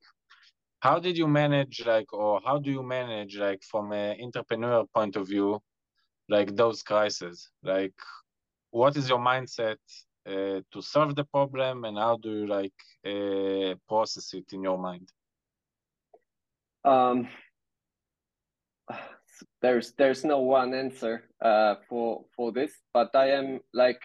how 0.79 0.99
did 0.99 1.17
you 1.17 1.27
manage 1.27 1.83
like 1.85 2.13
or 2.13 2.39
how 2.45 2.59
do 2.59 2.71
you 2.71 2.83
manage 2.83 3.37
like 3.37 3.63
from 3.63 3.91
an 3.91 4.21
entrepreneur 4.21 4.85
point 4.93 5.15
of 5.15 5.27
view 5.27 5.59
like 6.29 6.55
those 6.55 6.83
crises 6.83 7.49
like 7.63 7.93
what 8.71 8.95
is 8.97 9.09
your 9.09 9.19
mindset 9.19 9.77
uh, 10.27 10.59
to 10.71 10.81
solve 10.81 11.15
the 11.15 11.23
problem 11.25 11.85
and 11.85 11.97
how 11.97 12.17
do 12.17 12.29
you 12.29 12.47
like 12.47 12.79
uh, 13.05 13.73
process 13.87 14.33
it 14.33 14.45
in 14.53 14.61
your 14.61 14.77
mind 14.77 15.09
um 16.87 17.27
there's 19.61 19.93
there's 19.97 20.23
no 20.23 20.39
one 20.39 20.73
answer 20.73 21.23
uh 21.43 21.75
for 21.89 22.25
for 22.35 22.51
this 22.51 22.71
but 22.93 23.09
i 23.15 23.27
am 23.29 23.59
like 23.73 24.01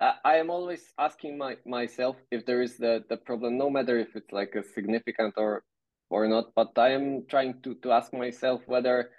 I 0.00 0.36
am 0.36 0.48
always 0.48 0.92
asking 0.96 1.36
my, 1.36 1.56
myself 1.66 2.14
if 2.30 2.46
there 2.46 2.62
is 2.62 2.76
the, 2.78 3.02
the 3.08 3.16
problem, 3.16 3.58
no 3.58 3.68
matter 3.68 3.98
if 3.98 4.14
it's 4.14 4.30
like 4.30 4.54
a 4.54 4.62
significant 4.62 5.34
or 5.36 5.64
or 6.10 6.26
not 6.26 6.54
but 6.54 6.70
i 6.78 6.90
am 6.90 7.26
trying 7.28 7.60
to 7.62 7.74
to 7.82 7.92
ask 7.92 8.12
myself 8.12 8.62
whether 8.66 9.10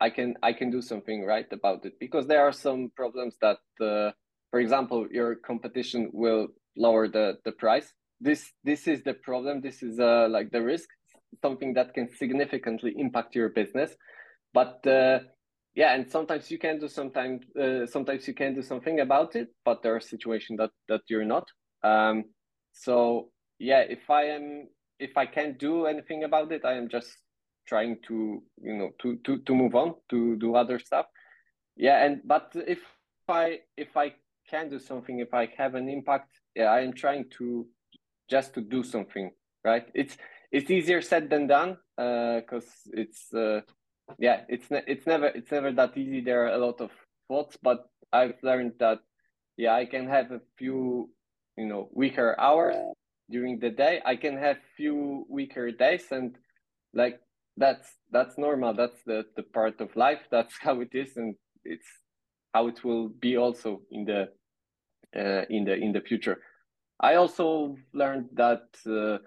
i 0.00 0.10
can 0.10 0.34
i 0.42 0.52
can 0.52 0.70
do 0.70 0.82
something 0.82 1.24
right 1.24 1.50
about 1.52 1.84
it 1.86 1.94
because 1.98 2.26
there 2.26 2.42
are 2.46 2.52
some 2.52 2.90
problems 2.94 3.36
that 3.40 3.60
uh, 3.80 4.10
for 4.50 4.60
example 4.60 5.06
your 5.10 5.36
competition 5.36 6.10
will 6.12 6.48
lower 6.76 7.08
the 7.08 7.38
the 7.44 7.52
price. 7.52 7.92
This 8.20 8.52
this 8.64 8.86
is 8.86 9.02
the 9.02 9.14
problem. 9.14 9.60
This 9.60 9.82
is 9.82 9.98
uh, 9.98 10.28
like 10.30 10.50
the 10.50 10.62
risk 10.62 10.88
something 11.42 11.74
that 11.74 11.94
can 11.94 12.08
significantly 12.16 12.94
impact 12.96 13.34
your 13.34 13.48
business 13.48 13.94
but 14.52 14.86
uh, 14.86 15.18
yeah 15.74 15.94
and 15.94 16.10
sometimes 16.10 16.50
you 16.50 16.58
can 16.58 16.78
do 16.78 16.88
sometimes 16.88 17.42
uh, 17.56 17.86
sometimes 17.86 18.26
you 18.28 18.34
can 18.34 18.54
do 18.54 18.62
something 18.62 19.00
about 19.00 19.36
it 19.36 19.48
but 19.64 19.82
there 19.82 19.94
are 19.94 20.00
situations 20.00 20.58
that 20.58 20.70
that 20.88 21.02
you're 21.08 21.24
not 21.24 21.46
um, 21.82 22.24
so 22.72 23.30
yeah 23.58 23.80
if 23.80 24.10
i 24.10 24.24
am 24.24 24.66
if 24.98 25.16
I 25.16 25.26
can't 25.26 25.58
do 25.58 25.86
anything 25.86 26.24
about 26.24 26.52
it, 26.52 26.64
I 26.64 26.74
am 26.74 26.88
just 26.88 27.08
trying 27.66 27.98
to 28.06 28.42
you 28.62 28.74
know 28.74 28.90
to 29.02 29.16
to 29.24 29.38
to 29.38 29.54
move 29.54 29.74
on 29.74 29.94
to 30.10 30.36
do 30.36 30.54
other 30.54 30.78
stuff. 30.78 31.06
Yeah, 31.76 32.04
and 32.04 32.20
but 32.24 32.52
if 32.66 32.80
I 33.28 33.60
if 33.76 33.96
I 33.96 34.14
can 34.48 34.68
do 34.70 34.78
something, 34.78 35.18
if 35.18 35.34
I 35.34 35.48
have 35.58 35.74
an 35.74 35.88
impact, 35.88 36.30
yeah, 36.54 36.66
I 36.66 36.80
am 36.80 36.92
trying 36.92 37.26
to 37.38 37.66
just 38.30 38.54
to 38.54 38.60
do 38.60 38.82
something. 38.82 39.30
Right? 39.64 39.88
It's 39.94 40.16
it's 40.52 40.70
easier 40.70 41.00
said 41.02 41.30
than 41.30 41.46
done 41.46 41.76
because 41.96 42.68
uh, 42.88 42.92
it's 42.94 43.32
uh, 43.34 43.60
yeah 44.18 44.42
it's 44.48 44.70
ne- 44.70 44.84
it's 44.86 45.06
never 45.06 45.26
it's 45.26 45.50
never 45.50 45.72
that 45.72 45.96
easy. 45.96 46.20
There 46.20 46.44
are 46.44 46.54
a 46.54 46.58
lot 46.58 46.80
of 46.80 46.90
thoughts, 47.28 47.56
but 47.62 47.88
I've 48.12 48.42
learned 48.42 48.74
that 48.78 49.00
yeah 49.56 49.74
I 49.74 49.86
can 49.86 50.08
have 50.08 50.30
a 50.30 50.40
few 50.56 51.10
you 51.56 51.66
know 51.66 51.88
weaker 51.92 52.36
hours 52.38 52.76
during 53.30 53.58
the 53.58 53.70
day. 53.70 54.00
I 54.04 54.16
can 54.16 54.36
have 54.36 54.58
few 54.76 55.26
weaker 55.28 55.70
days 55.70 56.04
and 56.10 56.36
like 56.94 57.20
that's 57.56 57.88
that's 58.10 58.38
normal. 58.38 58.74
That's 58.74 59.02
the 59.04 59.24
the 59.36 59.42
part 59.42 59.80
of 59.80 59.94
life. 59.96 60.20
That's 60.30 60.54
how 60.60 60.80
it 60.80 60.94
is 60.94 61.16
and 61.16 61.34
it's 61.64 61.86
how 62.54 62.68
it 62.68 62.84
will 62.84 63.08
be 63.08 63.36
also 63.36 63.80
in 63.90 64.04
the 64.04 64.28
uh, 65.16 65.44
in 65.50 65.64
the 65.64 65.74
in 65.74 65.92
the 65.92 66.00
future. 66.00 66.38
I 67.00 67.16
also 67.16 67.76
learned 67.92 68.28
that 68.34 68.64
uh, 68.86 69.18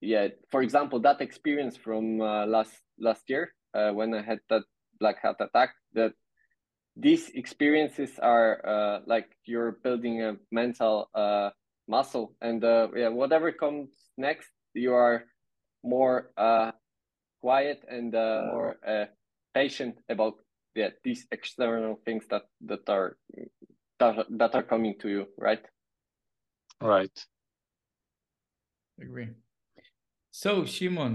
yeah 0.00 0.28
for 0.50 0.62
example 0.62 1.00
that 1.00 1.20
experience 1.20 1.76
from 1.76 2.20
uh, 2.20 2.46
last 2.46 2.72
last 2.98 3.22
year 3.28 3.52
uh, 3.74 3.90
when 3.90 4.14
i 4.14 4.22
had 4.22 4.38
that 4.48 4.62
black 5.00 5.16
hat 5.22 5.36
attack 5.40 5.70
that 5.92 6.12
these 6.96 7.30
experiences 7.30 8.18
are 8.20 8.60
uh, 8.66 9.00
like 9.06 9.30
you're 9.44 9.78
building 9.82 10.22
a 10.22 10.36
mental 10.50 11.08
uh, 11.14 11.50
muscle 11.88 12.34
and 12.40 12.64
uh, 12.64 12.88
yeah 12.94 13.08
whatever 13.08 13.52
comes 13.52 13.88
next 14.16 14.50
you 14.74 14.92
are 14.92 15.24
more 15.84 16.30
uh, 16.36 16.72
quiet 17.40 17.84
and 17.88 18.14
uh, 18.14 18.42
more. 18.52 18.76
uh, 18.86 19.06
patient 19.54 19.96
about 20.08 20.34
yeah 20.74 20.90
these 21.04 21.26
external 21.30 21.98
things 22.04 22.24
that 22.30 22.42
that 22.60 22.88
are 22.88 23.16
that, 23.98 24.26
that 24.30 24.54
are 24.54 24.62
coming 24.62 24.94
to 25.00 25.08
you 25.08 25.26
right? 25.36 25.64
Right. 26.80 27.26
Agree 29.00 29.30
so 30.42 30.64
shimon 30.64 31.14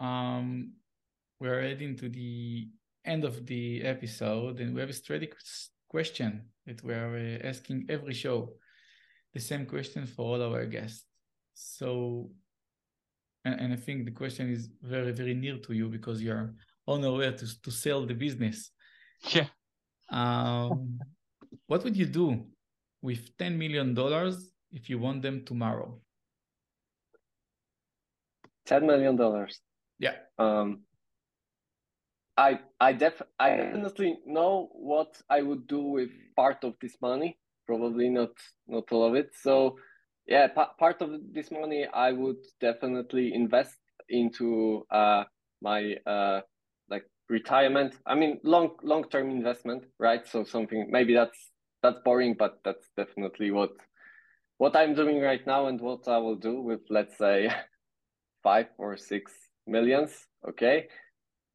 um 0.00 0.48
we're 1.40 1.62
heading 1.62 1.94
to 1.96 2.08
the 2.08 2.68
end 3.04 3.22
of 3.24 3.44
the 3.46 3.82
episode 3.82 4.60
and 4.60 4.74
we 4.74 4.80
have 4.80 4.90
a 4.90 5.00
strategic 5.02 5.34
question 5.88 6.30
that 6.66 6.82
we're 6.82 7.38
uh, 7.42 7.46
asking 7.46 7.86
every 7.88 8.14
show 8.14 8.38
the 9.34 9.40
same 9.40 9.66
question 9.66 10.06
for 10.06 10.22
all 10.22 10.42
our 10.42 10.64
guests. 10.64 11.04
So, 11.54 12.30
and, 13.44 13.60
and 13.60 13.72
I 13.72 13.76
think 13.76 14.04
the 14.04 14.10
question 14.22 14.50
is 14.50 14.68
very, 14.80 15.12
very 15.12 15.34
near 15.34 15.58
to 15.58 15.72
you 15.72 15.88
because 15.88 16.22
you're 16.22 16.54
on 16.86 17.00
the 17.00 17.12
way 17.12 17.30
to, 17.30 17.62
to 17.62 17.70
sell 17.70 18.06
the 18.06 18.14
business. 18.14 18.70
Yeah. 19.30 19.48
Um, 20.10 20.98
what 21.66 21.82
would 21.84 21.96
you 21.96 22.06
do 22.06 22.46
with 23.02 23.36
$10 23.36 23.56
million 23.56 23.96
if 24.72 24.88
you 24.88 24.98
want 24.98 25.22
them 25.22 25.44
tomorrow? 25.44 26.00
$10 28.66 28.86
million. 28.86 29.48
Yeah. 29.98 30.14
Um, 30.38 30.80
I 32.36 32.58
I 32.80 32.92
def 32.92 33.22
I 33.38 33.56
definitely 33.56 34.18
know 34.26 34.68
what 34.72 35.22
I 35.30 35.40
would 35.40 35.68
do 35.68 35.80
with 35.82 36.10
part 36.34 36.64
of 36.64 36.74
this 36.80 36.96
money 37.00 37.38
probably 37.66 38.08
not 38.08 38.30
not 38.66 38.90
all 38.90 39.06
of 39.06 39.14
it. 39.14 39.30
So 39.42 39.78
yeah, 40.26 40.48
part 40.48 41.02
of 41.02 41.10
this 41.32 41.50
money 41.50 41.86
I 41.92 42.12
would 42.12 42.42
definitely 42.60 43.34
invest 43.34 43.78
into 44.08 44.86
uh, 44.90 45.24
my 45.60 45.94
uh, 46.06 46.40
like 46.88 47.04
retirement. 47.28 47.94
I 48.06 48.14
mean, 48.14 48.40
long 48.42 48.70
long 48.82 49.04
term 49.08 49.30
investment, 49.30 49.84
right? 49.98 50.26
So 50.26 50.44
something 50.44 50.88
maybe 50.90 51.14
that's 51.14 51.50
that's 51.82 51.98
boring, 52.04 52.34
but 52.38 52.60
that's 52.64 52.88
definitely 52.96 53.50
what 53.50 53.70
what 54.58 54.76
I'm 54.76 54.94
doing 54.94 55.20
right 55.20 55.44
now 55.46 55.66
and 55.66 55.80
what 55.80 56.08
I 56.08 56.18
will 56.18 56.36
do 56.36 56.60
with 56.60 56.80
let's 56.88 57.18
say 57.18 57.50
five 58.44 58.68
or 58.78 58.96
six 58.96 59.32
millions. 59.66 60.12
Okay, 60.48 60.86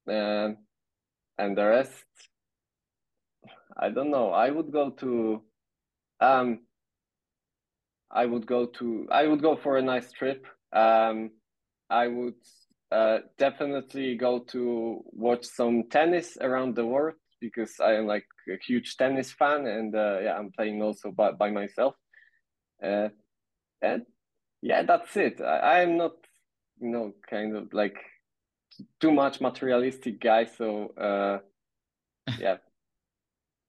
um, 0.10 0.58
and 1.38 1.58
the 1.58 1.66
rest, 1.66 2.06
I 3.78 3.90
don't 3.90 4.12
know. 4.12 4.32
I 4.32 4.50
would 4.50 4.72
go 4.74 4.90
to 4.90 5.44
um, 6.20 6.60
I 8.12 8.26
would 8.26 8.46
go 8.46 8.66
to 8.66 9.08
I 9.12 9.28
would 9.28 9.42
go 9.42 9.56
for 9.56 9.78
a 9.78 9.82
nice 9.82 10.12
trip. 10.12 10.46
Um, 10.74 11.32
I 11.90 12.08
would 12.08 12.36
uh, 12.92 13.20
definitely 13.38 14.16
go 14.16 14.40
to 14.40 15.04
watch 15.06 15.46
some 15.46 15.84
tennis 15.90 16.38
around 16.42 16.76
the 16.76 16.86
world 16.86 17.16
because 17.42 17.80
I 17.80 17.94
am 17.94 18.08
like 18.08 18.26
a 18.50 18.58
huge 18.66 18.98
tennis 18.98 19.32
fan 19.32 19.68
and 19.68 19.96
uh, 19.96 20.20
yeah, 20.22 20.38
I'm 20.38 20.52
playing 20.52 20.82
also 20.82 21.12
by, 21.12 21.32
by 21.32 21.52
myself. 21.52 21.96
Uh, 22.84 23.10
and 23.82 24.04
yeah, 24.62 24.84
that's 24.84 25.16
it. 25.18 25.42
I, 25.42 25.82
I'm 25.82 25.98
not, 25.98 26.14
you 26.80 26.90
know, 26.90 27.14
kind 27.30 27.56
of 27.56 27.74
like 27.74 27.98
too 29.00 29.12
much 29.12 29.42
materialistic 29.42 30.20
guy. 30.22 30.46
So 30.46 30.94
uh, 30.98 31.40
yeah, 32.40 32.58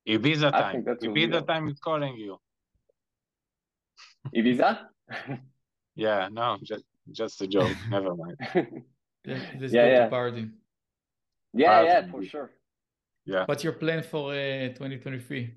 Ibiza 0.09 0.51
time. 0.53 0.85
Ibiza 0.85 1.47
time 1.47 1.69
is 1.69 1.79
calling 1.81 2.17
you. 2.17 2.39
Ibiza? 4.35 4.87
yeah, 5.95 6.29
no, 6.31 6.59
just 6.63 6.85
just 7.11 7.41
a 7.43 7.47
joke. 7.47 7.77
Never 7.91 8.15
mind. 8.15 8.37
Let's 9.25 9.73
yeah, 9.73 9.85
go 9.85 9.91
yeah. 9.91 10.05
to 10.05 10.11
party. 10.11 10.49
Yeah, 11.53 11.69
party. 11.69 11.87
yeah, 11.89 12.11
for 12.11 12.25
sure. 12.25 12.51
Yeah. 13.27 13.45
What's 13.45 13.63
your 13.63 13.75
plan 13.75 14.03
for 14.03 14.33
uh, 14.33 14.69
2023? 14.69 15.55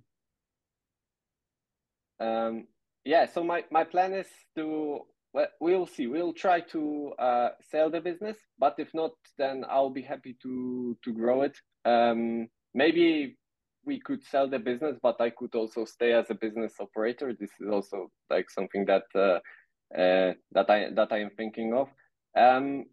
Um, 2.20 2.68
yeah, 3.06 3.26
so 3.26 3.44
my, 3.44 3.64
my 3.72 3.84
plan 3.84 4.14
is 4.14 4.28
to 4.56 5.02
well, 5.34 5.48
we'll 5.60 5.88
see. 5.88 6.08
We'll 6.08 6.34
try 6.34 6.62
to 6.62 7.14
uh, 7.18 7.50
sell 7.72 7.90
the 7.90 8.00
business, 8.00 8.38
but 8.60 8.76
if 8.78 8.94
not, 8.94 9.12
then 9.38 9.66
I'll 9.70 9.90
be 9.90 10.04
happy 10.04 10.38
to 10.44 10.98
to 11.04 11.14
grow 11.14 11.42
it. 11.42 11.58
Um, 11.86 12.48
maybe 12.74 13.38
we 13.86 14.00
could 14.00 14.24
sell 14.24 14.48
the 14.48 14.60
business, 14.60 14.98
but 15.02 15.20
I 15.20 15.32
could 15.32 15.56
also 15.56 15.86
stay 15.86 16.14
as 16.14 16.30
a 16.30 16.36
business 16.36 16.74
operator. 16.80 17.34
This 17.34 17.52
is 17.60 17.68
also 17.70 18.12
like 18.30 18.50
something 18.50 18.86
that 18.86 19.04
uh, 19.16 19.40
uh, 19.98 20.34
that 20.52 20.70
I 20.70 20.90
that 20.94 21.12
I 21.12 21.20
am 21.20 21.32
thinking 21.36 21.74
of. 21.74 21.90
Um, 22.38 22.86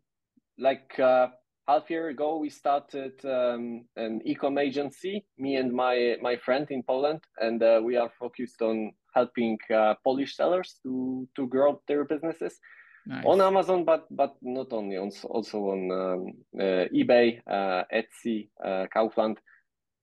like 0.59 0.99
uh, 0.99 1.29
half 1.69 1.91
year 1.91 2.09
ago, 2.09 2.39
we 2.39 2.51
started 2.51 3.13
um, 3.25 3.85
an 3.97 4.21
ecom 4.27 4.59
agency. 4.59 5.27
Me 5.37 5.57
and 5.57 5.73
my 5.73 6.17
my 6.23 6.37
friend 6.37 6.67
in 6.71 6.83
Poland, 6.83 7.21
and 7.39 7.63
uh, 7.63 7.81
we 7.85 7.97
are 7.97 8.11
focused 8.19 8.63
on 8.63 8.93
helping 9.15 9.59
uh, 9.75 9.95
Polish 10.05 10.37
sellers 10.37 10.79
to 10.83 11.29
to 11.37 11.47
grow 11.47 11.81
their 11.87 12.05
businesses 12.05 12.59
Nice. 13.07 13.25
on 13.25 13.41
Amazon, 13.41 13.85
but 13.85 14.07
but 14.11 14.37
not 14.43 14.73
only, 14.73 14.97
also 14.97 15.29
also 15.29 15.59
on 15.71 15.91
um, 15.91 16.33
uh, 16.59 16.85
eBay, 16.93 17.41
uh, 17.47 17.85
Etsy, 17.93 18.49
uh, 18.65 18.87
Kaufland. 18.95 19.39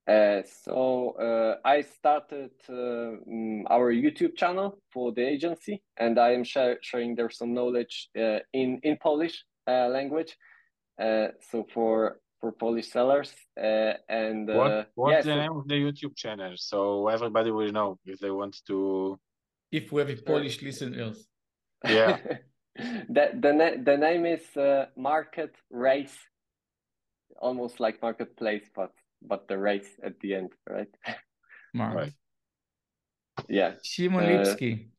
Uh, 0.08 0.42
so 0.64 1.12
uh, 1.20 1.58
I 1.68 1.82
started 1.82 2.52
mm, 2.70 3.64
our 3.70 3.94
YouTube 3.94 4.36
channel 4.36 4.80
for 4.92 5.12
the 5.12 5.22
agency, 5.22 5.84
and 5.98 6.18
I 6.18 6.32
am 6.32 6.44
sharing 6.44 7.16
there 7.16 7.30
some 7.30 7.54
knowledge 7.54 8.10
uh, 8.18 8.40
in 8.54 8.80
in 8.84 8.98
Polish 8.98 9.44
uh, 9.68 9.88
language. 9.90 10.36
Uh, 11.00 11.28
so 11.52 11.66
for 11.74 12.20
for 12.40 12.52
Polish 12.52 12.92
sellers, 12.92 13.34
uh, 13.60 13.94
and 14.10 14.50
uh, 14.50 14.56
What, 14.56 14.92
what's 14.96 15.12
yeah, 15.12 15.22
the 15.22 15.36
so- 15.36 15.42
name 15.42 15.58
of 15.58 15.68
the 15.68 15.76
YouTube 15.76 16.16
channel? 16.16 16.54
So 16.56 17.08
everybody 17.08 17.52
will 17.52 17.72
know 17.72 18.00
if 18.06 18.20
they 18.20 18.32
want 18.32 18.56
to. 18.68 19.20
If 19.72 19.92
we 19.92 20.02
have 20.02 20.10
a 20.10 20.16
Polish 20.16 20.62
listeners. 20.62 21.28
Yeah. 21.84 22.18
the 23.10 23.32
the 23.44 23.52
na- 23.54 23.78
the 23.84 23.98
name 23.98 24.26
is 24.26 24.46
uh, 24.56 24.86
Market 24.96 25.54
Race, 25.72 26.18
almost 27.42 27.80
like 27.80 28.02
marketplace, 28.02 28.70
but 28.76 28.92
but 29.22 29.48
the 29.48 29.58
race 29.58 29.90
at 30.04 30.20
the 30.22 30.36
end, 30.36 30.52
right? 30.70 30.94
Mark. 31.74 31.96
Right. 31.96 32.14
yeah. 33.50 33.74
Shimon 33.84 34.24
Uh, 34.24 34.28
Lipski, 34.30 34.90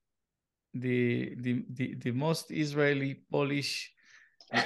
the, 0.75 1.35
the 1.41 1.65
the 1.71 1.95
the 1.95 2.11
most 2.13 2.51
Israeli 2.51 3.23
Polish 3.31 3.93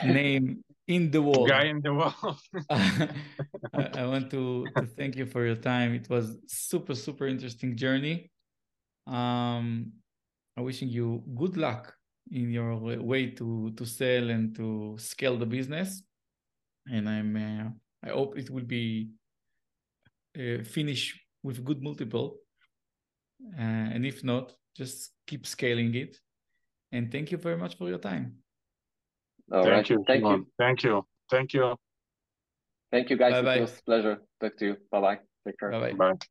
name 0.04 0.64
in 0.88 1.10
the 1.10 1.22
world. 1.22 1.48
Guy 1.48 1.64
in 1.64 1.80
the 1.80 1.94
world. 1.94 2.38
I, 2.70 3.08
I 3.94 4.06
want 4.06 4.30
to, 4.30 4.66
to 4.76 4.86
thank 4.86 5.16
you 5.16 5.26
for 5.26 5.46
your 5.46 5.56
time. 5.56 5.94
It 5.94 6.08
was 6.08 6.38
super 6.46 6.94
super 6.94 7.26
interesting 7.26 7.76
journey. 7.76 8.30
Um, 9.06 9.92
I'm 10.56 10.64
wishing 10.64 10.88
you 10.88 11.22
good 11.34 11.56
luck 11.56 11.94
in 12.30 12.50
your 12.50 12.76
way 12.76 13.30
to 13.30 13.72
to 13.76 13.84
sell 13.84 14.30
and 14.30 14.54
to 14.56 14.96
scale 14.98 15.36
the 15.36 15.46
business. 15.46 16.02
And 16.90 17.08
I'm 17.08 17.36
uh, 17.36 18.08
I 18.08 18.12
hope 18.12 18.36
it 18.36 18.50
will 18.50 18.64
be 18.64 19.10
uh, 20.36 20.64
finish 20.64 21.18
with 21.42 21.64
good 21.64 21.82
multiple. 21.82 22.38
Uh, 23.58 23.90
and 23.94 24.06
if 24.06 24.22
not, 24.22 24.52
just 24.76 25.10
keep 25.26 25.46
scaling 25.46 25.94
it. 25.94 26.16
And 26.92 27.10
thank 27.10 27.32
you 27.32 27.38
very 27.38 27.56
much 27.56 27.76
for 27.76 27.88
your 27.88 27.98
time. 27.98 28.41
All 29.52 29.64
Thank 29.64 29.74
right. 29.74 29.90
you. 29.90 30.04
Thank 30.06 30.20
Shimon. 30.22 30.38
you. 30.40 30.46
Thank 30.58 30.82
you. 30.82 31.06
Thank 31.30 31.52
you. 31.52 31.76
Thank 32.90 33.10
you, 33.10 33.16
guys. 33.16 33.32
Bye-bye. 33.32 33.56
It 33.56 33.60
was 33.60 33.78
a 33.78 33.82
pleasure. 33.82 34.22
Talk 34.40 34.56
to 34.58 34.66
you. 34.66 34.76
Bye 34.90 35.00
bye. 35.00 35.18
Take 35.46 35.58
care. 35.58 35.70
Bye 35.70 35.92
bye. 35.92 36.12
Bye. 36.12 36.26